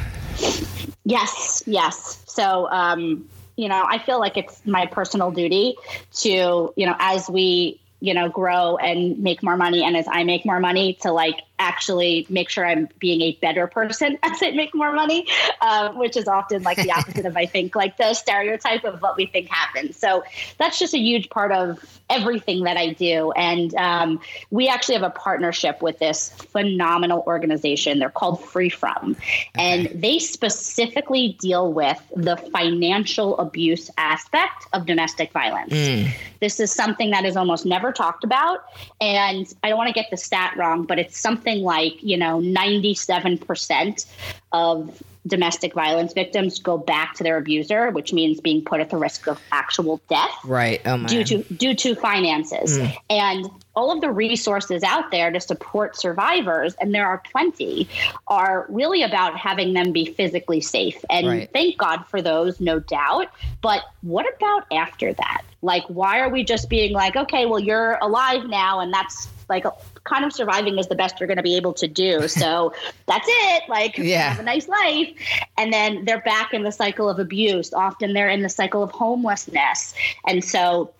Yes, 1.04 1.62
yes. 1.66 2.22
So. 2.26 2.70
Um, 2.70 3.28
you 3.56 3.68
know, 3.68 3.84
I 3.88 3.98
feel 3.98 4.20
like 4.20 4.36
it's 4.36 4.64
my 4.64 4.86
personal 4.86 5.32
duty 5.32 5.74
to, 6.18 6.72
you 6.76 6.86
know, 6.86 6.94
as 7.00 7.28
we 7.28 7.80
you 8.00 8.14
know 8.14 8.28
grow 8.28 8.76
and 8.76 9.18
make 9.18 9.42
more 9.42 9.56
money 9.56 9.82
and 9.82 9.96
as 9.96 10.06
i 10.08 10.22
make 10.24 10.44
more 10.44 10.60
money 10.60 10.94
to 11.02 11.10
like 11.10 11.40
actually 11.58 12.26
make 12.28 12.48
sure 12.48 12.66
I'm 12.66 12.88
being 12.98 13.20
a 13.22 13.38
better 13.40 13.66
person 13.66 14.18
as 14.22 14.42
I 14.42 14.50
make 14.52 14.74
more 14.74 14.92
money, 14.92 15.26
uh, 15.60 15.92
which 15.92 16.16
is 16.16 16.28
often 16.28 16.62
like 16.62 16.76
the 16.76 16.92
opposite 16.96 17.26
of 17.26 17.36
I 17.36 17.46
think 17.46 17.74
like 17.74 17.96
the 17.96 18.14
stereotype 18.14 18.84
of 18.84 19.02
what 19.02 19.16
we 19.16 19.26
think 19.26 19.48
happens. 19.48 19.96
So 19.96 20.24
that's 20.58 20.78
just 20.78 20.94
a 20.94 20.98
huge 20.98 21.30
part 21.30 21.52
of 21.52 21.97
everything 22.10 22.64
that 22.64 22.76
I 22.76 22.92
do. 22.92 23.32
And 23.32 23.74
um, 23.74 24.20
we 24.50 24.68
actually 24.68 24.94
have 24.94 25.04
a 25.04 25.10
partnership 25.10 25.82
with 25.82 25.98
this 25.98 26.30
phenomenal 26.30 27.24
organization. 27.26 27.98
They're 27.98 28.10
called 28.10 28.40
FreeFrom, 28.40 29.12
okay. 29.12 29.48
and 29.54 29.86
they 29.94 30.18
specifically 30.18 31.36
deal 31.40 31.72
with 31.72 32.00
the 32.14 32.36
financial 32.36 33.38
abuse 33.38 33.90
aspect 33.98 34.66
of 34.72 34.86
domestic 34.86 35.32
violence. 35.32 35.72
Mm. 35.72 36.10
This 36.40 36.60
is 36.60 36.72
something 36.72 37.10
that 37.10 37.24
is 37.24 37.36
almost 37.36 37.66
never 37.66 37.92
talked 37.92 38.22
about, 38.22 38.64
and 39.00 39.52
I 39.62 39.70
don't 39.70 39.78
want 39.78 39.88
to 39.88 39.94
get 39.94 40.10
the 40.10 40.16
stat 40.16 40.54
wrong, 40.56 40.84
but 40.84 40.98
it's 40.98 41.18
something 41.18 41.38
something 41.48 41.62
like, 41.62 42.02
you 42.02 42.16
know, 42.16 42.40
97% 42.40 44.06
of 44.52 45.02
domestic 45.26 45.74
violence 45.74 46.12
victims 46.12 46.58
go 46.58 46.78
back 46.78 47.14
to 47.14 47.22
their 47.22 47.36
abuser, 47.36 47.90
which 47.90 48.12
means 48.12 48.40
being 48.40 48.64
put 48.64 48.80
at 48.80 48.90
the 48.90 48.96
risk 48.96 49.26
of 49.26 49.40
actual 49.52 50.00
death. 50.08 50.30
Right. 50.44 50.80
Oh 50.86 51.06
due 51.06 51.24
to 51.24 51.42
due 51.54 51.74
to 51.74 51.94
finances. 51.94 52.78
Mm. 52.78 52.96
And 53.10 53.50
all 53.74 53.92
of 53.92 54.00
the 54.00 54.10
resources 54.10 54.82
out 54.82 55.10
there 55.12 55.30
to 55.30 55.38
support 55.40 55.96
survivors, 55.96 56.74
and 56.80 56.92
there 56.92 57.06
are 57.06 57.22
plenty, 57.30 57.88
are 58.26 58.66
really 58.68 59.02
about 59.02 59.36
having 59.36 59.72
them 59.72 59.92
be 59.92 60.04
physically 60.04 60.60
safe. 60.60 61.04
And 61.08 61.28
right. 61.28 61.50
thank 61.52 61.78
God 61.78 62.04
for 62.08 62.20
those, 62.20 62.60
no 62.60 62.80
doubt. 62.80 63.28
But 63.60 63.84
what 64.02 64.26
about 64.36 64.66
after 64.72 65.12
that? 65.12 65.42
Like, 65.62 65.84
why 65.86 66.20
are 66.20 66.28
we 66.28 66.42
just 66.42 66.68
being 66.68 66.92
like, 66.92 67.14
okay, 67.14 67.46
well, 67.46 67.60
you're 67.60 67.98
alive 68.02 68.46
now, 68.46 68.80
and 68.80 68.92
that's 68.92 69.28
like 69.48 69.64
kind 70.08 70.24
of 70.24 70.32
surviving 70.32 70.78
is 70.78 70.88
the 70.88 70.94
best 70.94 71.20
you're 71.20 71.26
going 71.26 71.36
to 71.36 71.42
be 71.42 71.56
able 71.56 71.74
to 71.74 71.86
do. 71.88 72.26
So 72.28 72.72
that's 73.06 73.26
it. 73.28 73.68
Like, 73.68 73.98
Yeah. 73.98 74.30
have 74.30 74.40
a 74.40 74.42
nice 74.42 74.68
life. 74.68 75.10
And 75.56 75.72
then 75.72 76.04
they're 76.04 76.20
back 76.22 76.54
in 76.54 76.62
the 76.62 76.72
cycle 76.72 77.08
of 77.08 77.18
abuse. 77.18 77.72
Often 77.72 78.14
they're 78.14 78.28
in 78.28 78.42
the 78.42 78.48
cycle 78.48 78.82
of 78.82 78.90
homelessness. 78.90 79.94
And 80.26 80.42
so 80.44 80.92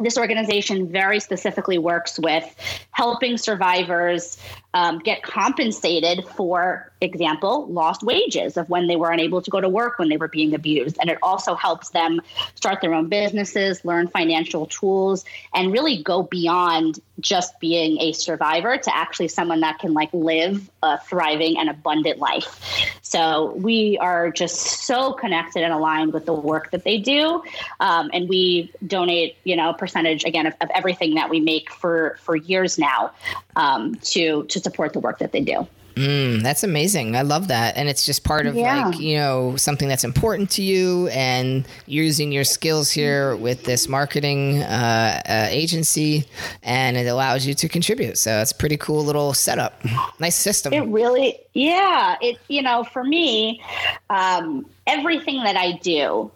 this 0.00 0.16
organization 0.16 0.88
very 0.90 1.20
specifically 1.20 1.78
works 1.78 2.18
with 2.18 2.44
helping 2.92 3.36
survivors 3.36 4.38
um, 4.72 4.98
get 5.00 5.22
compensated 5.22 6.24
for 6.36 6.90
example 7.00 7.66
lost 7.66 8.02
wages 8.02 8.56
of 8.56 8.68
when 8.70 8.86
they 8.86 8.96
were 8.96 9.10
unable 9.10 9.42
to 9.42 9.50
go 9.50 9.60
to 9.60 9.68
work 9.68 9.98
when 9.98 10.08
they 10.08 10.16
were 10.16 10.28
being 10.28 10.54
abused 10.54 10.96
and 11.00 11.10
it 11.10 11.18
also 11.22 11.54
helps 11.54 11.90
them 11.90 12.20
start 12.54 12.80
their 12.80 12.94
own 12.94 13.08
businesses 13.08 13.84
learn 13.84 14.06
financial 14.06 14.66
tools 14.66 15.24
and 15.54 15.72
really 15.72 16.02
go 16.02 16.22
beyond 16.22 17.00
just 17.18 17.58
being 17.60 18.00
a 18.00 18.12
survivor 18.12 18.49
to 18.58 18.96
actually 18.96 19.28
someone 19.28 19.60
that 19.60 19.78
can 19.78 19.94
like 19.94 20.12
live 20.12 20.70
a 20.82 20.98
thriving 20.98 21.58
and 21.58 21.68
abundant 21.68 22.18
life. 22.18 22.98
So 23.02 23.52
we 23.56 23.98
are 23.98 24.30
just 24.30 24.84
so 24.84 25.12
connected 25.12 25.62
and 25.62 25.72
aligned 25.72 26.12
with 26.12 26.26
the 26.26 26.34
work 26.34 26.70
that 26.70 26.84
they 26.84 26.98
do. 26.98 27.42
Um, 27.80 28.10
and 28.12 28.28
we 28.28 28.72
donate 28.86 29.36
you 29.44 29.56
know 29.56 29.70
a 29.70 29.74
percentage 29.74 30.24
again 30.24 30.46
of, 30.46 30.54
of 30.60 30.70
everything 30.74 31.14
that 31.14 31.30
we 31.30 31.40
make 31.40 31.70
for 31.70 32.18
for 32.22 32.36
years 32.36 32.78
now 32.78 33.12
um, 33.56 33.94
to 33.96 34.44
to 34.44 34.60
support 34.60 34.92
the 34.92 35.00
work 35.00 35.18
that 35.18 35.32
they 35.32 35.40
do 35.40 35.66
Mm, 35.94 36.42
that's 36.42 36.62
amazing. 36.62 37.16
I 37.16 37.22
love 37.22 37.48
that. 37.48 37.76
And 37.76 37.88
it's 37.88 38.06
just 38.06 38.24
part 38.24 38.46
of 38.46 38.54
Yeah. 38.56 38.86
like, 38.86 39.00
you 39.00 39.16
know, 39.16 39.56
something 39.56 39.88
that's 39.88 40.04
important 40.04 40.50
to 40.52 40.62
you 40.62 41.08
and 41.08 41.66
using 41.86 42.32
your 42.32 42.44
skills 42.44 42.90
here 42.90 43.36
with 43.36 43.64
this 43.64 43.88
marketing 43.88 44.62
uh, 44.62 45.20
uh, 45.28 45.46
agency 45.50 46.26
and 46.62 46.96
it 46.96 47.06
allows 47.06 47.46
you 47.46 47.54
to 47.54 47.68
contribute. 47.68 48.18
So 48.18 48.38
it's 48.40 48.52
a 48.52 48.54
pretty 48.54 48.76
cool 48.76 49.04
little 49.04 49.34
setup. 49.34 49.74
Nice 50.18 50.36
system. 50.36 50.72
It 50.72 50.86
really, 50.86 51.38
yeah. 51.54 52.16
It, 52.20 52.38
you 52.48 52.62
know, 52.62 52.84
for 52.84 53.04
me, 53.04 53.62
um, 54.08 54.66
everything 54.86 55.42
that 55.44 55.56
I 55.56 55.72
do 55.82 56.30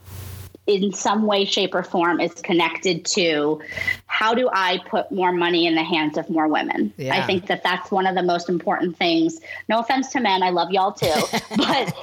in 0.66 0.92
some 0.92 1.26
way, 1.26 1.44
shape, 1.44 1.74
or 1.74 1.82
form 1.82 2.20
is 2.20 2.32
connected 2.34 3.04
to 3.04 3.60
how 4.06 4.32
do 4.32 4.48
I 4.52 4.78
put 4.88 5.10
more 5.12 5.32
money 5.32 5.66
in 5.66 5.74
the 5.74 5.82
hands 5.82 6.16
of 6.16 6.30
more 6.30 6.48
women. 6.48 6.92
Yeah. 6.96 7.14
I 7.14 7.26
think 7.26 7.48
that 7.48 7.62
that's 7.62 7.90
one 7.90 8.06
of 8.06 8.14
the 8.14 8.22
most 8.22 8.48
important 8.48 8.96
things. 8.96 9.40
No 9.68 9.80
offense 9.80 10.08
to 10.12 10.20
men, 10.20 10.42
I 10.42 10.50
love 10.50 10.70
y'all 10.70 10.92
too, 10.92 11.06
but 11.56 11.94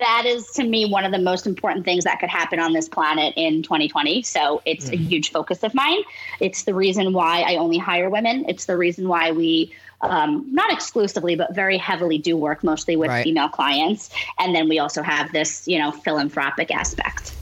that 0.00 0.24
is 0.26 0.46
to 0.52 0.64
me 0.64 0.90
one 0.90 1.04
of 1.04 1.12
the 1.12 1.18
most 1.18 1.46
important 1.46 1.84
things 1.84 2.04
that 2.04 2.18
could 2.18 2.30
happen 2.30 2.58
on 2.58 2.72
this 2.72 2.88
planet 2.88 3.34
in 3.36 3.62
2020. 3.62 4.22
So 4.22 4.62
it's 4.64 4.88
a 4.88 4.96
huge 4.96 5.30
focus 5.30 5.62
of 5.62 5.74
mine. 5.74 6.00
It's 6.40 6.64
the 6.64 6.74
reason 6.74 7.12
why 7.12 7.42
I 7.42 7.56
only 7.56 7.78
hire 7.78 8.10
women. 8.10 8.44
It's 8.48 8.64
the 8.64 8.76
reason 8.76 9.08
why 9.08 9.30
we 9.30 9.72
um, 10.00 10.46
not 10.52 10.72
exclusively, 10.72 11.34
but 11.34 11.54
very 11.54 11.76
heavily 11.76 12.18
do 12.18 12.36
work 12.36 12.62
mostly 12.62 12.96
with 12.96 13.08
Right. 13.08 13.24
female 13.24 13.48
clients. 13.48 14.10
And 14.38 14.54
then 14.54 14.68
we 14.68 14.78
also 14.78 15.02
have 15.02 15.32
this, 15.32 15.66
you 15.66 15.78
know, 15.78 15.90
philanthropic 15.90 16.70
aspect. 16.70 17.32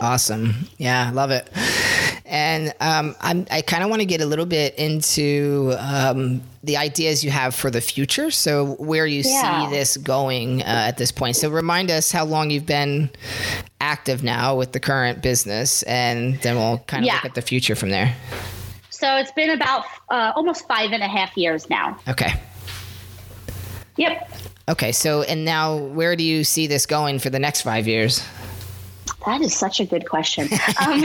Awesome. 0.00 0.54
Yeah, 0.78 1.08
I 1.08 1.10
love 1.10 1.30
it. 1.30 1.48
And 2.24 2.72
um, 2.80 3.14
I'm, 3.20 3.46
I 3.50 3.60
kind 3.62 3.82
of 3.84 3.90
want 3.90 4.00
to 4.00 4.06
get 4.06 4.20
a 4.20 4.26
little 4.26 4.46
bit 4.46 4.74
into 4.76 5.74
um, 5.78 6.40
the 6.64 6.76
ideas 6.78 7.22
you 7.22 7.30
have 7.30 7.54
for 7.54 7.70
the 7.70 7.80
future. 7.80 8.30
So, 8.30 8.74
where 8.76 9.06
you 9.06 9.22
Yeah. 9.24 9.68
see 9.68 9.76
this 9.76 9.96
going 9.98 10.62
uh, 10.62 10.64
at 10.88 10.96
this 10.98 11.12
point. 11.12 11.36
So, 11.36 11.50
remind 11.50 11.90
us 11.90 12.10
how 12.10 12.24
long 12.24 12.50
you've 12.50 12.66
been 12.66 13.10
active 13.80 14.22
now 14.22 14.56
with 14.56 14.72
the 14.72 14.80
current 14.80 15.22
business, 15.22 15.82
and 15.84 16.40
then 16.40 16.56
we'll 16.56 16.78
kind 16.86 17.04
of 17.04 17.06
Yeah. 17.06 17.14
look 17.16 17.26
at 17.26 17.34
the 17.34 17.42
future 17.42 17.74
from 17.74 17.90
there. 17.90 18.14
So 18.90 19.16
it's 19.16 19.32
been 19.32 19.50
about 19.50 19.84
uh, 20.10 20.32
almost 20.36 20.66
five 20.68 20.92
and 20.92 21.02
a 21.02 21.08
half 21.08 21.36
years 21.36 21.68
now. 21.68 21.98
Okay. 22.08 22.32
Yep. 23.96 24.30
Okay. 24.68 24.92
So, 24.92 25.22
and 25.22 25.44
now 25.44 25.76
where 25.76 26.16
do 26.16 26.22
you 26.24 26.44
see 26.44 26.66
this 26.66 26.86
going 26.86 27.18
for 27.18 27.28
the 27.28 27.38
next 27.40 27.62
five 27.62 27.86
years? 27.88 28.22
That 29.26 29.40
is 29.40 29.54
such 29.54 29.80
a 29.80 29.86
good 29.86 30.08
question. 30.08 30.48
Um, 30.80 31.04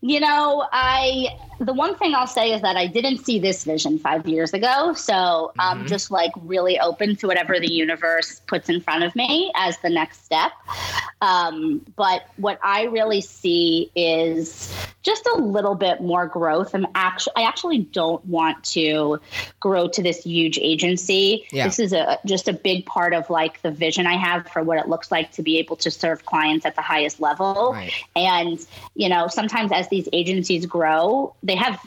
you 0.00 0.20
know, 0.20 0.66
I 0.72 1.28
the 1.58 1.72
one 1.72 1.96
thing 1.96 2.14
I'll 2.14 2.26
say 2.26 2.52
is 2.52 2.62
that 2.62 2.76
I 2.76 2.86
didn't 2.86 3.24
see 3.24 3.38
this 3.38 3.64
vision 3.64 3.98
five 3.98 4.26
years 4.26 4.52
ago. 4.52 4.92
So 4.94 5.52
I'm 5.58 5.86
just 5.86 6.10
like 6.10 6.32
really 6.42 6.78
open 6.78 7.16
to 7.16 7.26
whatever 7.26 7.58
the 7.58 7.72
universe 7.72 8.40
puts 8.46 8.68
in 8.68 8.80
front 8.80 9.04
of 9.04 9.14
me 9.16 9.52
as 9.54 9.78
the 9.78 9.90
next 9.90 10.24
step. 10.24 10.52
Um, 11.22 11.84
but 11.96 12.28
what 12.36 12.58
I 12.62 12.84
really 12.84 13.20
see 13.20 13.90
is 13.94 14.74
just 15.02 15.26
a 15.34 15.38
little 15.38 15.74
bit 15.74 16.00
more 16.00 16.26
growth. 16.26 16.74
I'm 16.74 16.86
actually, 16.94 17.32
I 17.36 17.42
actually 17.42 17.78
don't 17.78 18.24
want 18.26 18.62
to 18.64 19.20
grow 19.60 19.88
to 19.88 20.02
this 20.02 20.24
huge 20.24 20.58
agency. 20.58 21.46
Yeah. 21.52 21.66
This 21.66 21.78
is 21.78 21.92
a 21.92 22.18
just 22.26 22.48
a 22.48 22.52
big 22.52 22.84
part 22.86 23.14
of 23.14 23.30
like 23.30 23.62
the 23.62 23.70
vision 23.70 24.06
I 24.06 24.16
have 24.16 24.48
for 24.48 24.62
what 24.62 24.78
it 24.78 24.88
looks 24.88 25.10
like 25.10 25.32
to 25.32 25.42
be 25.42 25.58
able 25.58 25.76
to 25.76 25.90
serve 25.90 26.26
clients 26.26 26.66
at 26.66 26.74
the 26.74 26.82
highest 26.82 27.20
level. 27.20 27.72
Right. 27.72 27.92
And, 28.14 28.64
you 28.94 29.08
know, 29.08 29.28
sometimes 29.28 29.72
as 29.72 29.88
these 29.88 30.08
agencies 30.12 30.66
grow, 30.66 31.34
they 31.46 31.56
have 31.56 31.80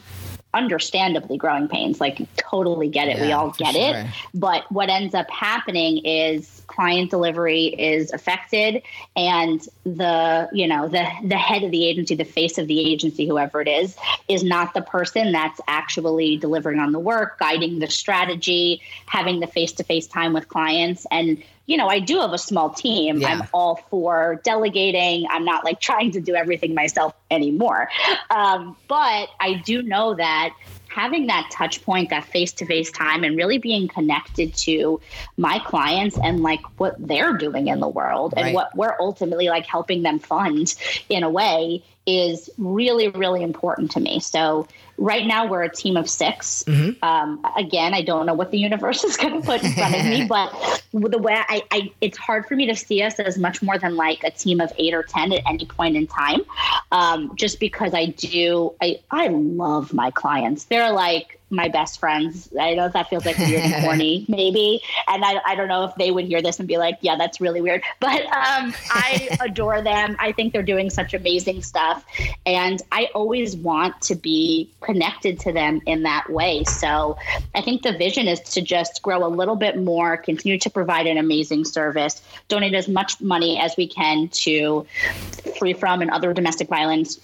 understandably 0.52 1.36
growing 1.36 1.68
pains. 1.68 2.00
Like, 2.00 2.20
totally 2.36 2.88
get 2.88 3.08
it. 3.08 3.20
we 3.20 3.32
all 3.32 3.50
get 3.50 3.74
sure. 3.74 3.98
it. 3.98 4.06
But 4.34 4.70
what 4.70 4.88
ends 4.88 5.14
up 5.14 5.30
happening 5.30 5.98
is 6.04 6.62
client 6.66 7.10
delivery 7.10 7.66
is 7.66 8.12
affected 8.12 8.82
and 9.16 9.66
the, 9.84 10.48
you 10.52 10.66
know, 10.66 10.88
the 10.88 11.06
the 11.24 11.36
head 11.36 11.62
of 11.62 11.70
the 11.70 11.86
agency, 11.86 12.14
the 12.14 12.24
face 12.24 12.58
of 12.58 12.66
the 12.66 12.80
agency, 12.92 13.26
whoever 13.26 13.60
it 13.60 13.68
is, 13.68 13.96
is 14.28 14.42
not 14.42 14.74
the 14.74 14.82
person 14.82 15.32
that's 15.32 15.60
actually 15.68 16.36
delivering 16.36 16.78
on 16.78 16.92
the 16.92 17.00
work, 17.00 17.38
guiding 17.38 17.78
the 17.78 17.88
strategy, 17.88 18.82
having 19.06 19.40
the 19.40 19.46
face-to-face 19.46 20.06
time 20.06 20.32
with 20.32 20.48
clients 20.48 21.06
and 21.10 21.42
you 21.70 21.76
know, 21.76 21.86
I 21.86 22.00
do 22.00 22.18
have 22.18 22.32
a 22.32 22.38
small 22.38 22.70
team. 22.70 23.20
Yeah. 23.20 23.28
I'm 23.28 23.42
all 23.54 23.76
for 23.90 24.40
delegating. 24.42 25.26
I'm 25.30 25.44
not 25.44 25.64
like 25.64 25.80
trying 25.80 26.10
to 26.12 26.20
do 26.20 26.34
everything 26.34 26.74
myself 26.74 27.14
anymore. 27.30 27.88
Um, 28.28 28.76
but 28.88 29.28
I 29.38 29.54
do 29.64 29.80
know 29.82 30.14
that 30.14 30.52
having 30.88 31.28
that 31.28 31.48
touch 31.52 31.84
point, 31.84 32.10
that 32.10 32.24
face 32.24 32.50
to 32.54 32.66
face 32.66 32.90
time, 32.90 33.22
and 33.22 33.36
really 33.36 33.58
being 33.58 33.86
connected 33.86 34.52
to 34.54 35.00
my 35.36 35.60
clients 35.60 36.18
and 36.18 36.42
like 36.42 36.60
what 36.80 36.96
they're 36.98 37.34
doing 37.34 37.68
in 37.68 37.78
the 37.78 37.88
world 37.88 38.34
Right. 38.36 38.46
and 38.46 38.54
what 38.54 38.74
we're 38.76 38.96
ultimately 38.98 39.48
like 39.48 39.66
helping 39.66 40.02
them 40.02 40.18
fund 40.18 40.74
in 41.08 41.22
a 41.22 41.30
way 41.30 41.84
is 42.06 42.50
really, 42.58 43.08
really 43.08 43.42
important 43.42 43.90
to 43.92 44.00
me. 44.00 44.20
So 44.20 44.66
right 44.96 45.26
now 45.26 45.46
we're 45.46 45.62
a 45.62 45.74
team 45.74 45.96
of 45.96 46.08
6 46.08 46.64
Um, 47.02 47.44
again, 47.56 47.94
I 47.94 48.02
don't 48.02 48.26
know 48.26 48.34
what 48.34 48.50
the 48.50 48.58
universe 48.58 49.04
is 49.10 49.16
going 49.16 49.40
to 49.40 49.46
put 49.46 49.62
in 49.62 49.72
front 49.72 49.94
of 49.94 50.04
me, 50.04 50.26
but 50.26 50.82
the 50.92 51.18
way 51.18 51.34
I, 51.34 51.62
I, 51.70 51.92
it's 52.00 52.18
hard 52.18 52.46
for 52.46 52.54
me 52.56 52.66
to 52.66 52.76
see 52.76 53.02
us 53.02 53.18
as 53.18 53.38
much 53.38 53.62
more 53.62 53.78
than 53.78 53.96
like 53.96 54.24
a 54.24 54.30
team 54.30 54.60
of 54.60 54.72
eight 54.78 54.94
or 54.94 55.02
10 55.02 55.32
at 55.32 55.42
any 55.46 55.66
point 55.66 55.96
in 55.96 56.06
time. 56.06 56.40
Um, 56.92 57.34
just 57.36 57.60
because 57.60 57.94
I 57.94 58.06
do, 58.06 58.74
I, 58.80 59.00
I 59.10 59.28
love 59.28 59.92
my 59.92 60.10
clients. 60.10 60.64
They're 60.64 60.92
like, 60.92 61.39
my 61.50 61.68
best 61.68 61.98
friends. 61.98 62.48
I 62.58 62.74
know 62.74 62.88
that 62.88 63.08
feels 63.08 63.26
like 63.26 63.36
weird 63.38 63.62
and 63.62 63.84
corny, 63.84 64.24
maybe. 64.28 64.80
And 65.08 65.24
I, 65.24 65.40
I 65.44 65.54
don't 65.54 65.68
know 65.68 65.84
if 65.84 65.94
they 65.96 66.10
would 66.10 66.24
hear 66.24 66.40
this 66.40 66.58
and 66.58 66.68
be 66.68 66.78
like, 66.78 66.98
yeah, 67.00 67.16
that's 67.16 67.40
really 67.40 67.60
weird. 67.60 67.82
But 67.98 68.22
um, 68.26 68.72
I 68.90 69.36
adore 69.40 69.82
them. 69.82 70.16
I 70.18 70.32
think 70.32 70.52
they're 70.52 70.62
doing 70.62 70.90
such 70.90 71.14
amazing 71.14 71.62
stuff. 71.62 72.04
And 72.46 72.80
I 72.92 73.08
always 73.14 73.56
want 73.56 74.00
to 74.02 74.14
be 74.14 74.70
connected 74.80 75.40
to 75.40 75.52
them 75.52 75.80
in 75.86 76.04
that 76.04 76.30
way. 76.30 76.64
So 76.64 77.18
I 77.54 77.60
think 77.60 77.82
the 77.82 77.92
vision 77.92 78.28
is 78.28 78.40
to 78.40 78.60
just 78.60 79.02
grow 79.02 79.24
a 79.24 79.28
little 79.28 79.56
bit 79.56 79.76
more, 79.76 80.16
continue 80.16 80.58
to 80.58 80.70
provide 80.70 81.06
an 81.06 81.18
amazing 81.18 81.64
service, 81.64 82.22
donate 82.48 82.74
as 82.74 82.88
much 82.88 83.20
money 83.20 83.58
as 83.58 83.76
we 83.76 83.86
can 83.86 84.28
to 84.28 84.86
FreeFrom 85.60 86.02
and 86.02 86.10
other 86.10 86.32
domestic 86.32 86.68
violence 86.68 87.18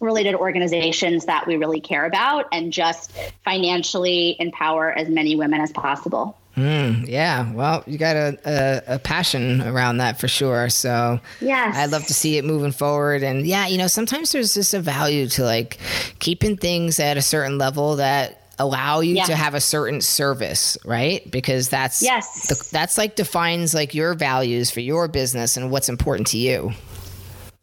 related 0.00 0.34
organizations 0.34 1.26
that 1.26 1.46
we 1.46 1.56
really 1.56 1.80
care 1.80 2.06
about 2.06 2.46
and 2.52 2.72
just 2.72 3.12
financially 3.44 4.36
empower 4.40 4.92
as 4.92 5.08
many 5.08 5.36
women 5.36 5.60
as 5.60 5.70
possible. 5.72 6.36
Hmm, 6.56 7.04
yeah, 7.06 7.52
well, 7.52 7.84
you 7.86 7.96
got 7.96 8.16
a, 8.16 8.38
a, 8.44 8.94
a 8.96 8.98
passion 8.98 9.62
around 9.62 9.98
that 9.98 10.18
for 10.18 10.26
sure. 10.26 10.68
So 10.68 11.20
yeah, 11.40 11.72
I'd 11.74 11.90
love 11.90 12.06
to 12.06 12.14
see 12.14 12.38
it 12.38 12.44
moving 12.44 12.72
forward. 12.72 13.22
And 13.22 13.46
yeah, 13.46 13.66
you 13.68 13.78
know, 13.78 13.86
sometimes 13.86 14.32
there's 14.32 14.54
just 14.54 14.74
a 14.74 14.80
value 14.80 15.28
to 15.28 15.44
like 15.44 15.78
keeping 16.18 16.56
things 16.56 16.98
at 16.98 17.16
a 17.16 17.22
certain 17.22 17.56
level 17.56 17.96
that 17.96 18.36
allow 18.58 19.00
you 19.00 19.14
Yeah. 19.14 19.24
to 19.24 19.36
have 19.36 19.54
a 19.54 19.60
certain 19.60 20.00
service, 20.02 20.76
right? 20.84 21.28
Because 21.30 21.68
that's 21.70 22.02
Yes. 22.02 22.48
the, 22.48 22.68
that's 22.72 22.98
like 22.98 23.16
defines 23.16 23.72
like 23.72 23.94
your 23.94 24.12
values 24.14 24.70
for 24.70 24.80
your 24.80 25.08
business 25.08 25.56
and 25.56 25.70
what's 25.70 25.88
important 25.88 26.26
to 26.28 26.36
you. 26.38 26.72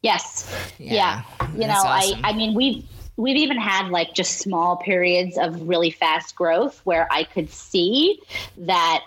Yes. 0.08 0.50
Yeah, 0.80 0.94
Yeah. 0.94 1.48
You 1.54 1.68
know, 1.68 1.74
awesome. 1.74 2.22
I 2.24 2.30
I 2.30 2.34
mean 2.34 2.54
we've 2.54 2.84
we've 3.18 3.38
even 3.38 3.58
had 3.58 3.90
like 3.90 4.14
just 4.14 4.40
small 4.40 4.78
periods 4.78 5.38
of 5.38 5.68
really 5.68 5.92
fast 5.92 6.36
growth 6.36 6.80
where 6.86 7.08
I 7.12 7.24
could 7.24 7.50
see 7.50 8.22
that 8.58 9.04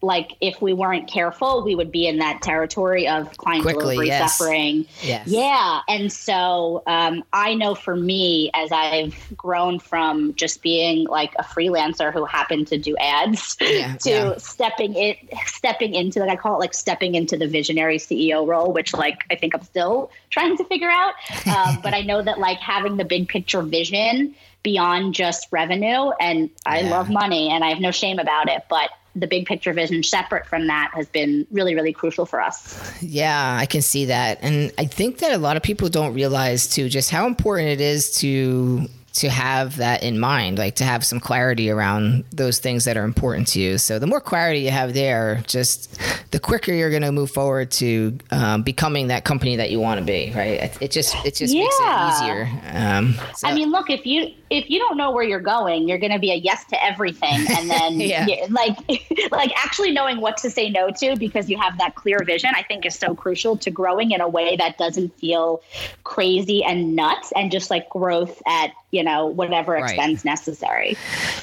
like 0.00 0.32
if 0.40 0.60
we 0.62 0.72
weren't 0.72 1.08
careful, 1.08 1.64
we 1.64 1.74
would 1.74 1.90
be 1.90 2.06
in 2.06 2.18
that 2.18 2.40
territory 2.42 3.08
of 3.08 3.36
client 3.36 3.62
Quickly, 3.62 3.80
delivery 3.82 4.06
yes. 4.08 4.36
suffering. 4.36 4.86
Yes. 5.02 5.26
Yeah. 5.26 5.80
And 5.88 6.12
so 6.12 6.82
um, 6.86 7.24
I 7.32 7.54
know 7.54 7.74
for 7.74 7.96
me, 7.96 8.50
as 8.54 8.70
I've 8.72 9.14
grown 9.36 9.78
from 9.78 10.34
just 10.34 10.62
being 10.62 11.06
like 11.06 11.34
a 11.38 11.42
freelancer 11.42 12.12
who 12.12 12.24
happened 12.24 12.68
to 12.68 12.78
do 12.78 12.96
ads 12.98 13.56
Yeah, 13.60 13.96
to 14.02 14.10
yeah. 14.10 14.34
stepping 14.38 14.94
it, 14.94 15.18
stepping 15.46 15.94
into 15.94 16.20
like 16.20 16.30
I 16.30 16.36
call 16.36 16.56
it 16.56 16.58
like 16.58 16.74
stepping 16.74 17.14
into 17.14 17.36
the 17.36 17.48
visionary 17.48 17.98
CEO 17.98 18.46
role, 18.46 18.72
which 18.72 18.94
like 18.94 19.24
I 19.30 19.34
think 19.36 19.54
I'm 19.54 19.62
still 19.62 20.10
trying 20.30 20.56
to 20.56 20.64
figure 20.64 20.90
out. 20.90 21.14
Um, 21.48 21.78
but 21.82 21.94
I 21.94 22.02
know 22.02 22.20
that 22.22 22.38
like 22.38 22.58
having 22.58 22.98
the 22.98 23.04
big 23.06 23.26
picture 23.28 23.62
vision 23.62 24.34
beyond 24.62 25.14
just 25.14 25.48
revenue, 25.50 26.10
and 26.20 26.50
I 26.66 26.80
Yeah. 26.80 26.90
love 26.90 27.08
money 27.08 27.48
and 27.48 27.64
I 27.64 27.70
have 27.70 27.80
no 27.80 27.90
shame 27.90 28.18
about 28.18 28.48
it, 28.50 28.64
but 28.68 28.90
the 29.20 29.26
big 29.26 29.46
picture 29.46 29.72
vision 29.72 30.02
separate 30.02 30.46
from 30.46 30.66
that 30.66 30.90
has 30.94 31.06
been 31.08 31.46
really, 31.50 31.74
really 31.74 31.92
crucial 31.92 32.26
for 32.26 32.40
us. 32.40 33.02
Yeah, 33.02 33.56
I 33.58 33.66
can 33.66 33.82
see 33.82 34.06
that. 34.06 34.38
And 34.42 34.72
I 34.78 34.84
think 34.84 35.18
that 35.18 35.32
a 35.32 35.38
lot 35.38 35.56
of 35.56 35.62
people 35.62 35.88
don't 35.88 36.14
realize 36.14 36.68
too 36.68 36.88
just 36.88 37.10
how 37.10 37.26
important 37.26 37.68
it 37.68 37.80
is 37.80 38.12
to 38.18 38.88
to 39.18 39.28
have 39.30 39.76
that 39.76 40.02
in 40.02 40.18
mind, 40.18 40.58
like 40.58 40.76
to 40.76 40.84
have 40.84 41.04
some 41.04 41.20
clarity 41.20 41.70
around 41.70 42.24
those 42.32 42.58
things 42.58 42.84
that 42.84 42.96
are 42.96 43.04
important 43.04 43.46
to 43.48 43.60
you. 43.60 43.78
So 43.78 43.98
the 43.98 44.06
more 44.06 44.20
clarity 44.20 44.60
you 44.60 44.70
have 44.70 44.94
there, 44.94 45.42
just 45.46 45.98
the 46.30 46.40
quicker 46.40 46.72
you're 46.72 46.90
going 46.90 47.02
to 47.02 47.12
move 47.12 47.30
forward 47.30 47.70
to 47.72 48.16
um, 48.30 48.62
becoming 48.62 49.08
that 49.08 49.24
company 49.24 49.56
that 49.56 49.70
you 49.70 49.80
want 49.80 49.98
to 50.00 50.04
be, 50.04 50.32
right? 50.34 50.60
It, 50.60 50.78
it 50.80 50.90
just 50.90 51.14
it 51.24 51.34
just 51.34 51.54
makes 51.54 51.76
it 51.80 52.22
easier. 52.22 52.48
Um, 52.72 53.14
so- 53.34 53.48
I 53.48 53.54
mean, 53.54 53.70
look, 53.70 53.90
if 53.90 54.06
you 54.06 54.32
if 54.50 54.70
you 54.70 54.78
don't 54.78 54.96
know 54.96 55.10
where 55.10 55.24
you're 55.24 55.40
going, 55.40 55.88
you're 55.88 55.98
going 55.98 56.12
to 56.12 56.18
be 56.18 56.30
a 56.30 56.34
yes 56.36 56.64
to 56.66 56.82
everything, 56.82 57.44
and 57.50 57.70
then 57.70 58.00
Yeah. 58.00 58.26
you- 58.26 58.46
like 58.48 58.76
like 59.30 59.52
actually 59.62 59.90
knowing 59.92 60.20
what 60.20 60.36
to 60.38 60.50
say 60.50 60.70
no 60.70 60.90
to 61.00 61.16
because 61.16 61.50
you 61.50 61.58
have 61.58 61.76
that 61.78 61.94
clear 61.96 62.18
vision, 62.24 62.50
I 62.54 62.62
think 62.62 62.86
is 62.86 62.94
so 62.94 63.14
crucial 63.14 63.56
to 63.58 63.70
growing 63.70 64.12
in 64.12 64.20
a 64.20 64.28
way 64.28 64.56
that 64.56 64.78
doesn't 64.78 65.18
feel 65.18 65.60
crazy 66.04 66.62
and 66.64 66.94
nuts, 66.94 67.32
and 67.34 67.50
just 67.50 67.70
like 67.70 67.88
growth 67.90 68.40
at 68.46 68.70
you 68.90 69.02
know 69.02 69.07
whatever 69.26 69.72
Right. 69.72 69.84
expense 69.94 70.24
necessary. 70.24 70.96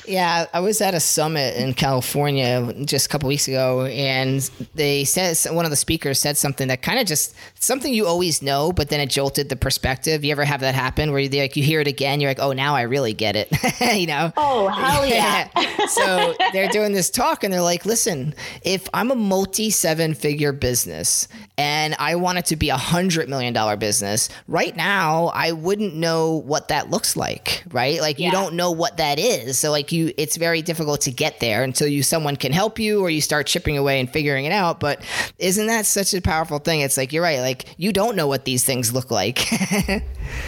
Yeah, 0.07 0.45
I 0.53 0.59
was 0.59 0.81
at 0.81 0.93
a 0.93 0.99
summit 0.99 1.55
in 1.57 1.73
California 1.73 2.73
just 2.85 3.05
a 3.07 3.09
couple 3.09 3.27
weeks 3.27 3.47
ago, 3.47 3.85
and 3.85 4.41
they 4.75 5.03
said 5.03 5.37
one 5.53 5.65
of 5.65 5.71
the 5.71 5.77
speakers 5.77 6.19
said 6.19 6.37
something 6.37 6.67
that 6.67 6.81
kind 6.81 6.99
of 6.99 7.05
just 7.07 7.33
something 7.59 7.93
you 7.93 8.05
always 8.05 8.41
know, 8.41 8.71
but 8.71 8.89
then 8.89 8.99
it 8.99 9.09
jolted 9.09 9.49
the 9.49 9.55
perspective. 9.55 10.23
You 10.23 10.31
ever 10.31 10.45
have 10.45 10.61
that 10.61 10.75
happen 10.75 11.11
where 11.11 11.19
you 11.19 11.29
like 11.29 11.55
you 11.55 11.63
hear 11.63 11.81
it 11.81 11.87
again, 11.87 12.21
you're 12.21 12.29
like, 12.29 12.39
oh, 12.39 12.51
now 12.53 12.75
I 12.75 12.83
really 12.83 13.13
get 13.13 13.35
it, 13.35 13.49
you 13.99 14.07
know? 14.07 14.31
Oh 14.37 14.67
hell 14.67 15.05
yeah! 15.07 15.47
so 15.87 16.33
they're 16.53 16.69
doing 16.69 16.93
this 16.93 17.09
talk 17.09 17.43
and 17.43 17.51
they're 17.53 17.61
like, 17.61 17.85
listen, 17.85 18.33
if 18.63 18.87
I'm 18.93 19.11
a 19.11 19.15
multi 19.15 19.69
seven 19.69 20.13
figure 20.13 20.51
business 20.53 21.27
and 21.57 21.95
I 21.99 22.15
want 22.15 22.37
it 22.37 22.45
to 22.47 22.55
be 22.55 22.69
a 22.69 22.77
hundred 22.77 23.29
million 23.29 23.53
dollar 23.53 23.77
business, 23.77 24.29
right 24.47 24.75
now 24.75 25.27
I 25.33 25.51
wouldn't 25.51 25.95
know 25.95 26.33
what 26.45 26.67
that 26.69 26.89
looks 26.89 27.15
like, 27.15 27.44
right? 27.71 27.99
Like 28.01 28.19
you 28.19 28.31
don't 28.31 28.55
know 28.55 28.71
what 28.71 28.97
that 28.97 29.19
is. 29.19 29.57
So 29.57 29.71
like 29.71 29.91
you 29.91 30.13
it's 30.17 30.37
very 30.37 30.61
difficult 30.61 31.01
to 31.01 31.11
get 31.11 31.39
there 31.39 31.63
until 31.63 31.87
you 31.87 32.03
someone 32.03 32.35
can 32.35 32.51
help 32.51 32.79
you 32.79 33.01
or 33.01 33.09
you 33.09 33.21
start 33.21 33.47
chipping 33.47 33.77
away 33.77 33.99
and 33.99 34.09
figuring 34.09 34.45
it 34.45 34.51
out. 34.51 34.79
But 34.79 35.01
isn't 35.37 35.67
that 35.67 35.85
such 35.85 36.13
a 36.13 36.21
powerful 36.21 36.59
thing? 36.59 36.81
It's 36.81 36.97
like 36.97 37.13
you're 37.13 37.23
right, 37.23 37.39
like 37.39 37.65
you 37.77 37.91
don't 37.91 38.15
know 38.15 38.27
what 38.27 38.45
these 38.45 38.63
things 38.63 38.93
look 38.93 39.11
like. 39.11 39.45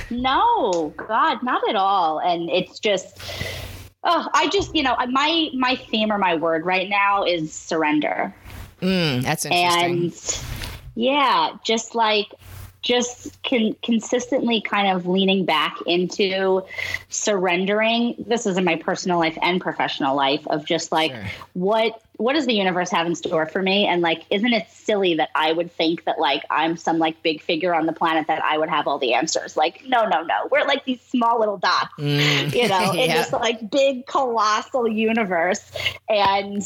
No, 0.10 0.94
God, 0.98 1.44
not 1.44 1.68
at 1.70 1.76
all. 1.76 2.20
And 2.20 2.50
it's 2.50 2.80
just, 2.80 3.20
oh, 4.04 4.28
I 4.34 4.50
just, 4.50 4.76
you 4.76 4.84
know, 4.84 4.96
my 5.10 5.50
my 5.54 5.76
theme 5.76 6.12
or 6.12 6.18
my 6.18 6.36
word 6.36 6.66
right 6.66 6.90
now 6.90 7.24
is 7.24 7.54
surrender. 7.54 8.34
Mm, 8.82 9.22
that's 9.24 9.46
interesting. 9.46 9.84
and 9.84 10.42
yeah 10.96 11.52
just 11.64 11.94
like 11.96 12.28
just 12.82 13.42
con- 13.44 13.76
consistently 13.84 14.62
kind 14.62 14.96
of 14.96 15.08
leaning 15.08 15.44
back 15.46 15.78
into 15.86 16.64
surrendering 17.10 18.16
this 18.28 18.46
is 18.46 18.58
in 18.58 18.64
my 18.64 18.76
personal 18.76 19.18
life 19.20 19.38
and 19.42 19.60
professional 19.60 20.16
life 20.16 20.46
of 20.48 20.66
just 20.66 20.92
like 20.92 21.12
Sure. 21.12 21.24
what 21.54 22.02
what 22.18 22.34
does 22.34 22.46
the 22.46 22.54
universe 22.54 22.90
have 22.92 23.06
in 23.08 23.16
store 23.16 23.46
for 23.46 23.62
me 23.62 23.86
and 23.88 24.02
like 24.02 24.24
isn't 24.30 24.54
it 24.54 24.68
silly 24.70 25.16
that 25.16 25.30
i 25.36 25.52
would 25.52 25.72
think 25.74 26.04
that 26.06 26.20
like 26.20 26.44
i'm 26.50 26.78
some 26.78 27.00
like 27.00 27.22
big 27.24 27.42
figure 27.42 27.74
on 27.76 27.86
the 27.88 27.94
planet 27.94 28.28
that 28.28 28.42
i 28.44 28.58
would 28.58 28.70
have 28.70 28.88
all 28.88 29.00
the 29.00 29.14
answers 29.14 29.58
like 29.58 29.84
no 29.88 30.06
no 30.08 30.22
no 30.24 30.48
we're 30.52 30.64
like 30.66 30.86
these 30.86 31.02
small 31.02 31.40
little 31.40 31.58
dots 31.58 31.94
Mm. 31.98 32.54
you 32.54 32.68
know, 32.68 32.92
in 32.94 33.10
Yeah. 33.10 33.18
this 33.24 33.34
like 33.34 33.70
big 33.72 34.06
colossal 34.06 34.88
universe. 34.88 35.62
And 36.08 36.62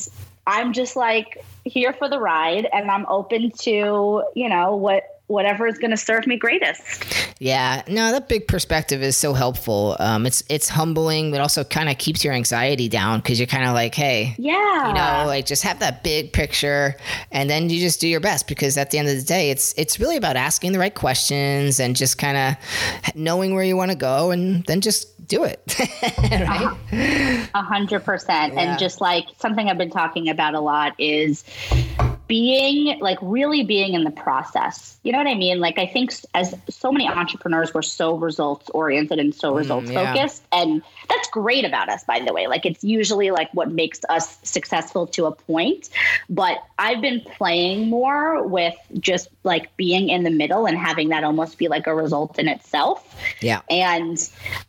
I'm 0.45 0.73
just 0.73 0.95
like 0.95 1.43
here 1.63 1.93
for 1.93 2.09
the 2.09 2.19
ride 2.19 2.67
and 2.71 2.89
I'm 2.91 3.05
open 3.07 3.51
to, 3.61 4.23
you 4.35 4.49
know, 4.49 4.75
what 4.75 5.10
whatever 5.31 5.65
is 5.67 5.77
going 5.77 5.91
to 5.91 5.97
serve 5.97 6.27
me 6.27 6.37
greatest. 6.37 7.05
Yeah, 7.39 7.81
no, 7.87 8.11
that 8.11 8.27
big 8.29 8.47
perspective 8.47 9.01
is 9.01 9.17
so 9.17 9.33
helpful. 9.33 9.95
Um, 9.99 10.25
it's 10.25 10.43
it's 10.49 10.69
humbling, 10.69 11.31
but 11.31 11.39
also 11.41 11.63
kind 11.63 11.89
of 11.89 11.97
keeps 11.97 12.23
your 12.23 12.33
anxiety 12.33 12.87
down 12.89 13.19
because 13.19 13.39
you're 13.39 13.47
kind 13.47 13.65
of 13.65 13.73
like, 13.73 13.95
hey, 13.95 14.35
Yeah. 14.37 14.87
you 14.87 14.93
know, 14.93 15.23
like 15.27 15.45
just 15.45 15.63
have 15.63 15.79
that 15.79 16.03
big 16.03 16.33
picture, 16.33 16.95
and 17.31 17.49
then 17.49 17.69
you 17.69 17.79
just 17.79 17.99
do 18.01 18.07
your 18.07 18.19
best 18.19 18.47
because 18.47 18.77
at 18.77 18.91
the 18.91 18.97
end 18.97 19.07
of 19.07 19.15
the 19.15 19.23
day, 19.23 19.49
it's 19.49 19.73
it's 19.77 19.99
really 19.99 20.17
about 20.17 20.35
asking 20.35 20.71
the 20.73 20.79
right 20.79 20.93
questions 20.93 21.79
and 21.79 21.95
just 21.95 22.17
kind 22.17 22.37
of 22.37 23.15
knowing 23.15 23.55
where 23.55 23.63
you 23.63 23.75
want 23.77 23.91
to 23.91 23.97
go, 23.97 24.31
and 24.31 24.63
then 24.65 24.81
just 24.81 25.07
do 25.27 25.43
it. 25.45 25.61
right? 26.31 27.47
A 27.53 27.61
hundred 27.61 28.03
percent. 28.03 28.53
And 28.53 28.77
just 28.77 28.99
like 29.01 29.25
something 29.39 29.69
I've 29.69 29.77
been 29.77 29.89
talking 29.89 30.27
about 30.29 30.55
a 30.55 30.59
lot 30.59 30.93
is 30.99 31.43
being 32.31 32.97
like 33.01 33.17
really 33.21 33.61
being 33.61 33.93
in 33.93 34.05
the 34.05 34.09
process. 34.11 34.97
You 35.03 35.11
know 35.11 35.17
what 35.17 35.27
I 35.27 35.35
mean? 35.35 35.59
Like 35.59 35.77
I 35.77 35.85
think 35.85 36.13
as 36.33 36.55
so 36.69 36.89
many 36.89 37.05
entrepreneurs 37.05 37.73
we're 37.73 37.81
so 37.81 38.15
results 38.15 38.69
oriented 38.69 39.19
and 39.19 39.35
so 39.35 39.53
results 39.53 39.89
Mm, 39.89 39.93
yeah. 39.93 40.13
focused 40.13 40.43
and 40.53 40.81
that's 41.09 41.29
great 41.29 41.65
about 41.65 41.89
us 41.89 42.05
by 42.05 42.21
the 42.21 42.31
way. 42.31 42.47
Like 42.47 42.65
it's 42.65 42.85
usually 42.85 43.31
like 43.31 43.49
what 43.53 43.69
makes 43.71 43.99
us 44.07 44.37
successful 44.43 45.07
to 45.07 45.25
a 45.25 45.33
point, 45.33 45.89
but 46.29 46.59
I've 46.79 47.01
been 47.01 47.19
playing 47.19 47.89
more 47.89 48.47
with 48.47 48.75
just 48.99 49.27
like 49.43 49.75
being 49.75 50.07
in 50.07 50.23
the 50.23 50.29
middle 50.29 50.65
and 50.65 50.77
having 50.77 51.09
that 51.09 51.25
almost 51.25 51.57
be 51.57 51.67
like 51.67 51.85
a 51.85 51.93
result 51.93 52.39
in 52.39 52.47
itself. 52.47 53.13
Yeah. 53.41 53.59
And 53.69 54.17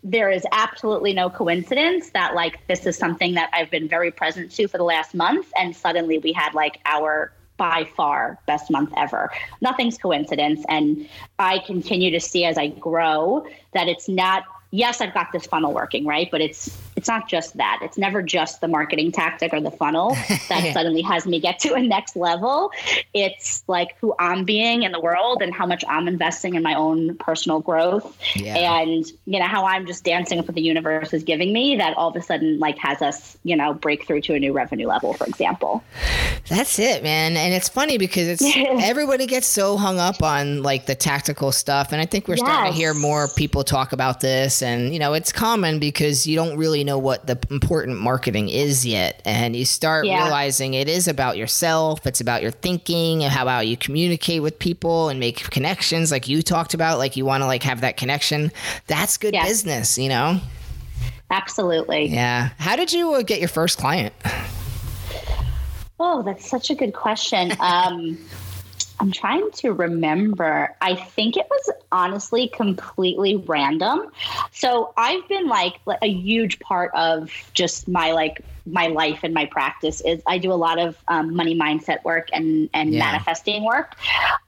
there 0.03 0.31
is 0.31 0.44
absolutely 0.51 1.12
no 1.12 1.31
coincidence 1.31 2.11
that 2.11 2.35
like 2.35 2.66
this 2.66 2.87
is 2.87 2.96
something 2.96 3.35
that 3.35 3.51
I've 3.53 3.70
been 3.70 3.87
very 3.87 4.11
present 4.11 4.51
to 4.57 4.66
for 4.66 4.79
the 4.79 4.85
last 4.85 5.14
month. 5.14 5.46
And 5.57 5.77
suddenly 5.77 6.18
we 6.18 6.33
had 6.33 6.55
like 6.55 6.81
our 6.87 7.33
by 7.62 7.85
far 7.96 8.40
best 8.44 8.72
month 8.72 8.92
ever. 8.96 9.31
Nothing's 9.61 9.96
coincidence. 9.96 10.64
And 10.68 11.09
I 11.38 11.61
continue 11.61 12.11
to 12.11 12.18
see 12.18 12.44
as 12.44 12.59
I 12.59 12.66
grow 12.66 13.46
that 13.72 13.87
it's 13.87 14.09
not 14.09 14.42
yes, 14.72 15.01
I've 15.01 15.14
got 15.14 15.29
this 15.33 15.46
funnel 15.46 15.72
working, 15.72 16.05
right? 16.05 16.29
But 16.29 16.40
it's 16.40 16.77
it's 17.02 17.08
not 17.08 17.28
just 17.28 17.56
that. 17.56 17.80
It's 17.82 17.98
never 17.98 18.22
just 18.22 18.60
the 18.60 18.68
marketing 18.68 19.10
tactic 19.10 19.52
or 19.52 19.60
the 19.60 19.72
funnel 19.72 20.10
that 20.48 20.70
suddenly 20.72 21.02
has 21.02 21.26
me 21.26 21.40
get 21.40 21.58
to 21.58 21.74
a 21.74 21.82
next 21.82 22.14
level. 22.14 22.70
It's 23.12 23.64
like 23.66 23.96
who 24.00 24.14
I'm 24.20 24.44
being 24.44 24.84
in 24.84 24.92
the 24.92 25.00
world 25.00 25.42
and 25.42 25.52
how 25.52 25.66
much 25.66 25.84
I'm 25.88 26.06
investing 26.06 26.54
in 26.54 26.62
my 26.62 26.76
own 26.76 27.16
personal 27.16 27.58
growth. 27.58 28.16
Yeah. 28.36 28.56
And 28.56 29.04
you 29.26 29.40
know 29.40 29.46
how 29.46 29.64
I'm 29.64 29.84
just 29.84 30.04
dancing 30.04 30.38
with 30.38 30.46
what 30.46 30.54
the 30.54 30.62
universe 30.62 31.12
is 31.12 31.24
giving 31.24 31.52
me 31.52 31.74
that 31.74 31.96
all 31.96 32.10
of 32.10 32.14
a 32.14 32.22
sudden 32.22 32.60
like 32.60 32.78
has 32.78 33.02
us, 33.02 33.36
you 33.42 33.56
know, 33.56 33.74
break 33.74 34.06
through 34.06 34.20
to 34.20 34.34
a 34.34 34.38
new 34.38 34.52
revenue 34.52 34.86
level, 34.86 35.12
for 35.12 35.26
example. 35.26 35.82
That's 36.48 36.78
it, 36.78 37.02
man. 37.02 37.36
And 37.36 37.52
it's 37.52 37.68
funny 37.68 37.98
because 37.98 38.28
it's 38.28 38.56
everybody 38.56 39.26
gets 39.26 39.48
so 39.48 39.76
hung 39.76 39.98
up 39.98 40.22
on 40.22 40.62
like 40.62 40.86
the 40.86 40.94
tactical 40.94 41.50
stuff. 41.50 41.90
And 41.90 42.00
I 42.00 42.06
think 42.06 42.28
we're 42.28 42.36
starting 42.36 42.70
to 42.70 42.78
hear 42.78 42.94
more 42.94 43.26
people 43.34 43.64
talk 43.64 43.92
about 43.92 44.20
this. 44.20 44.62
And, 44.62 44.92
you 44.92 45.00
know, 45.00 45.14
it's 45.14 45.32
common 45.32 45.80
because 45.80 46.28
you 46.28 46.36
don't 46.36 46.56
really 46.56 46.84
know 46.84 46.91
what 46.98 47.26
the 47.26 47.38
important 47.50 47.98
marketing 47.98 48.48
is 48.48 48.85
yet. 48.87 49.20
And 49.24 49.55
you 49.55 49.64
start 49.64 50.07
Yeah. 50.07 50.22
realizing 50.24 50.74
it 50.74 50.88
is 50.88 51.09
about 51.09 51.37
yourself, 51.37 52.07
it's 52.07 52.20
about 52.20 52.42
your 52.42 52.50
thinking, 52.50 53.22
and 53.24 53.33
how 53.33 53.42
about 53.42 53.66
you 53.66 53.76
communicate 53.76 54.42
with 54.42 54.59
people 54.59 55.09
and 55.09 55.18
make 55.20 55.50
connections 55.50 56.11
like 56.11 56.28
you 56.28 56.42
talked 56.42 56.74
about. 56.74 56.98
Like 56.98 57.16
you 57.16 57.24
want 57.24 57.42
to 57.42 57.46
like 57.46 57.62
have 57.62 57.81
that 57.83 57.96
connection. 57.96 58.52
That's 58.87 59.16
good 59.16 59.35
Yeah. 59.35 59.44
business, 59.44 59.98
you 59.98 60.09
know? 60.09 60.40
Absolutely. 61.31 62.07
Yeah. 62.09 62.50
How 62.59 62.76
did 62.76 62.92
you 62.92 63.14
uh, 63.14 63.22
get 63.22 63.38
your 63.40 63.48
first 63.48 63.78
client? 63.78 64.12
Oh, 65.98 66.22
that's 66.22 66.48
such 66.48 66.68
a 66.70 66.74
good 66.74 66.94
question. 66.94 67.52
Um, 67.61 68.18
I'm 69.02 69.10
trying 69.10 69.50
to 69.50 69.72
remember. 69.72 70.76
I 70.80 70.94
think 70.94 71.36
it 71.36 71.46
was 71.50 71.70
honestly 71.90 72.46
completely 72.46 73.34
random. 73.34 74.12
So 74.52 74.94
I've 74.96 75.26
been 75.28 75.48
like 75.48 75.80
a 76.00 76.08
huge 76.08 76.60
part 76.60 76.92
of 76.94 77.32
just 77.52 77.88
my 77.88 78.12
like 78.12 78.42
my 78.64 78.86
life 78.86 79.20
and 79.24 79.34
my 79.34 79.46
practice 79.46 80.00
is 80.02 80.22
I 80.24 80.38
do 80.38 80.52
a 80.52 80.54
lot 80.54 80.78
of 80.78 80.96
um, 81.08 81.34
money 81.34 81.58
mindset 81.58 82.04
work 82.04 82.28
and 82.32 82.70
and 82.72 82.92
Yeah. 82.92 83.00
manifesting 83.00 83.64
work. 83.64 83.96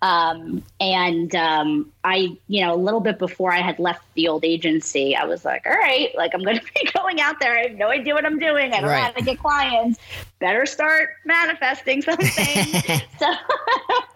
Um, 0.02 0.62
and 0.80 1.34
um, 1.34 1.92
I, 2.04 2.36
you 2.46 2.64
know, 2.64 2.74
a 2.74 2.76
little 2.76 3.00
bit 3.00 3.18
before 3.18 3.52
I 3.52 3.60
had 3.60 3.80
left 3.80 4.02
the 4.14 4.28
old 4.28 4.44
agency, 4.44 5.16
I 5.16 5.24
was 5.24 5.44
like, 5.44 5.66
all 5.66 5.72
right, 5.72 6.14
like 6.16 6.32
I'm 6.32 6.44
going 6.44 6.58
to 6.60 6.64
be 6.64 6.88
going 6.92 7.20
out 7.20 7.40
there. 7.40 7.58
I 7.58 7.62
have 7.68 7.76
no 7.76 7.88
idea 7.88 8.14
what 8.14 8.24
I'm 8.24 8.38
doing. 8.38 8.72
I 8.72 8.80
don't 8.80 8.84
know 8.84 9.00
how 9.02 9.10
to 9.10 9.22
get 9.22 9.40
clients. 9.40 9.98
Better 10.44 10.66
start 10.66 11.08
manifesting 11.24 12.02
something. 12.02 12.28
so, 13.18 13.32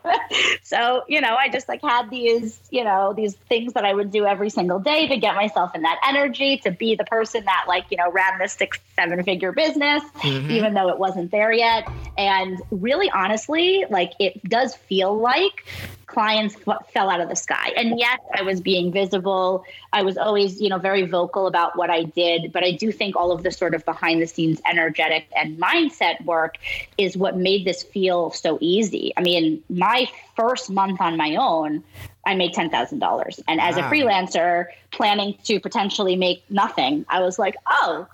so, 0.63 1.03
you 1.09 1.23
know, 1.23 1.35
I 1.35 1.49
just 1.49 1.71
like 1.71 1.81
had 1.81 2.11
these, 2.11 2.61
you 2.69 2.85
know, 2.85 3.15
these 3.15 3.35
things 3.49 3.73
that 3.73 3.87
I 3.87 3.95
would 3.95 4.11
do 4.11 4.27
every 4.27 4.51
single 4.51 4.79
day 4.79 5.09
to 5.09 5.17
get 5.17 5.35
myself 5.35 5.75
in 5.75 5.81
that 5.83 5.99
energy 6.07 6.59
to 6.59 6.71
be 6.71 6.97
the 6.97 7.05
person 7.05 7.47
that 7.47 7.65
like, 7.67 7.87
you 7.91 7.97
know, 7.97 8.13
ran 8.13 8.39
this 8.39 8.53
six, 8.53 8.79
seven 8.95 9.23
figure 9.25 9.53
business, 9.53 10.03
mm-hmm. 10.17 10.51
even 10.51 10.75
though 10.75 10.91
it 10.91 10.99
wasn't 10.99 11.31
there 11.31 11.51
yet. 11.51 11.89
And 12.19 12.61
really 12.71 13.09
honestly, 13.09 13.87
like 13.89 14.13
it 14.21 14.45
does 14.45 14.75
feel 14.75 15.17
like 15.17 15.65
clients 16.09 16.57
f- 16.67 16.91
fell 16.93 17.09
out 17.09 17.21
of 17.21 17.29
the 17.29 17.37
sky. 17.37 17.73
And 17.77 17.99
yes, 17.99 18.19
I 18.35 18.43
was 18.43 18.61
being 18.61 18.91
visible. 18.91 19.65
I 19.93 20.03
was 20.03 20.19
always, 20.19 20.61
you 20.61 20.69
know, 20.69 20.79
very 20.79 21.07
vocal 21.07 21.47
about 21.47 21.77
what 21.77 21.91
I 21.91 22.03
did. 22.03 22.53
But 22.53 22.65
I 22.65 22.73
do 22.73 22.91
think 22.91 23.15
all 23.15 23.31
of 23.31 23.45
the 23.45 23.53
sort 23.53 23.75
of 23.75 23.85
behind 23.85 24.21
the 24.21 24.27
scenes 24.27 24.61
energetic 24.69 25.29
and 25.37 25.59
mindset 25.59 26.25
work 26.25 26.57
is 26.97 27.17
what 27.17 27.37
made 27.37 27.65
this 27.65 27.83
feel 27.85 28.31
so 28.31 28.59
easy. 28.61 29.13
I 29.17 29.23
mean, 29.23 29.63
my 29.69 30.09
first 30.35 30.71
month 30.71 31.01
on 31.01 31.17
my 31.17 31.37
own, 31.37 31.85
I 32.27 32.35
made 32.35 32.53
ten 32.53 32.69
thousand 32.69 32.99
dollars, 32.99 33.41
and 33.49 33.59
as 33.59 33.77
wow. 33.77 33.89
a 33.89 33.91
freelancer 33.91 34.67
planning 34.91 35.39
to 35.45 35.61
potentially 35.61 36.15
make 36.15 36.43
nothing, 36.51 37.07
I 37.09 37.21
was 37.21 37.39
like, 37.39 37.55
"Oh, 37.67 38.07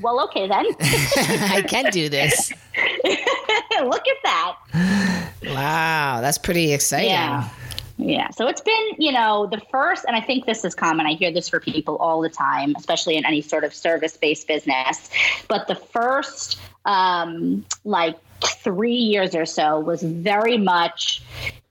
well, 0.00 0.22
okay 0.24 0.46
then. 0.46 0.66
I 0.80 1.64
can 1.66 1.90
do 1.90 2.08
this. 2.08 2.52
Look 3.84 4.04
at 4.06 4.16
that. 4.24 4.56
Wow, 5.40 6.20
that's 6.20 6.36
pretty 6.36 6.72
exciting. 6.72 7.10
Yeah. 7.10 7.48
Yeah. 7.96 8.30
So 8.30 8.48
it's 8.48 8.60
been, 8.60 8.88
you 8.98 9.12
know, 9.12 9.46
the 9.46 9.60
first, 9.70 10.04
and 10.04 10.16
I 10.16 10.20
think 10.20 10.46
this 10.46 10.64
is 10.64 10.74
common. 10.74 11.06
I 11.06 11.14
hear 11.14 11.32
this 11.32 11.48
for 11.48 11.58
people 11.58 11.96
all 11.96 12.20
the 12.20 12.28
time, 12.28 12.74
especially 12.76 13.16
in 13.16 13.24
any 13.24 13.40
sort 13.40 13.64
of 13.64 13.74
service 13.74 14.16
based 14.16 14.46
business. 14.46 15.10
But 15.48 15.68
the 15.68 15.74
first, 15.74 16.60
um, 16.84 17.64
like, 17.84 18.16
three 18.40 18.94
years 18.94 19.34
or 19.34 19.46
so 19.46 19.80
was 19.80 20.02
very 20.02 20.58
much 20.58 21.22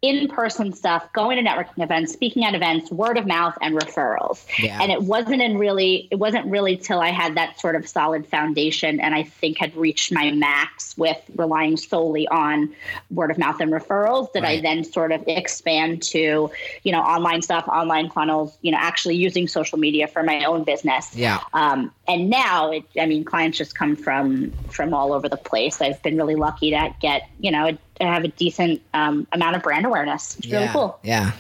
in-person 0.04 0.74
stuff, 0.74 1.12
going 1.14 1.44
to 1.44 1.50
networking 1.50 1.84
events, 1.84 2.14
speaking 2.14 2.46
at 2.46 2.54
events, 2.54 2.92
word 2.92 3.18
of 3.18 3.26
mouth, 3.26 3.58
and 3.62 3.76
referrals. 3.76 4.46
Yeah. 4.60 4.80
And 4.80 4.92
it 4.92 5.02
wasn't 5.02 5.42
in 5.42 5.58
really, 5.58 6.08
it 6.12 6.18
wasn't 6.18 6.46
really 6.46 6.78
till 6.78 7.00
I 7.00 7.10
had 7.10 7.36
that 7.36 7.60
sort 7.60 7.76
of 7.76 7.88
solid 7.88 8.28
foundation, 8.28 9.00
and 9.00 9.16
I 9.16 9.24
think 9.24 9.58
had 9.58 9.76
reached 9.76 10.12
my 10.12 10.30
max 10.30 10.96
with 10.98 11.18
relying 11.36 11.78
solely 11.78 12.28
on 12.28 12.76
word 13.10 13.32
of 13.32 13.40
mouth 13.40 13.60
and 13.60 13.72
referrals 13.72 14.32
that 14.34 14.44
right. 14.44 14.60
I 14.60 14.62
then 14.62 14.84
sort 14.84 15.12
of 15.12 15.24
expand 15.28 16.04
to, 16.04 16.52
you 16.84 16.92
know, 16.92 17.02
online 17.02 17.42
stuff, 17.42 17.68
online 17.68 18.12
funnels, 18.12 18.56
you 18.62 18.72
know, 18.72 18.78
actually 18.80 19.16
using 19.16 19.48
social 19.48 19.80
media 19.80 20.08
for 20.08 20.22
my 20.22 20.46
own 20.46 20.64
business. 20.64 21.16
Yeah. 21.16 21.40
Um, 21.54 21.92
and 22.08 22.30
now, 22.30 22.72
it, 22.72 22.84
I 23.00 23.08
mean, 23.08 23.24
clients 23.24 23.58
just 23.58 23.76
come 23.76 23.96
from 23.96 24.52
from 24.70 24.94
all 24.94 25.12
over 25.12 25.28
the 25.28 25.38
place. 25.38 25.82
I've 25.82 26.02
been 26.04 26.18
really 26.18 26.36
lucky 26.36 26.70
to 26.70 26.94
get, 27.02 27.28
you 27.40 27.50
know, 27.50 27.76
have 28.06 28.24
a 28.24 28.30
decent 28.30 28.82
um, 28.94 29.28
amount 29.32 29.56
of 29.56 29.64
brand 29.64 29.86
awareness. 29.86 30.38
It's 30.38 30.48
yeah, 30.48 30.60
really 30.60 30.70
cool. 30.70 31.00
Yeah, 31.04 31.32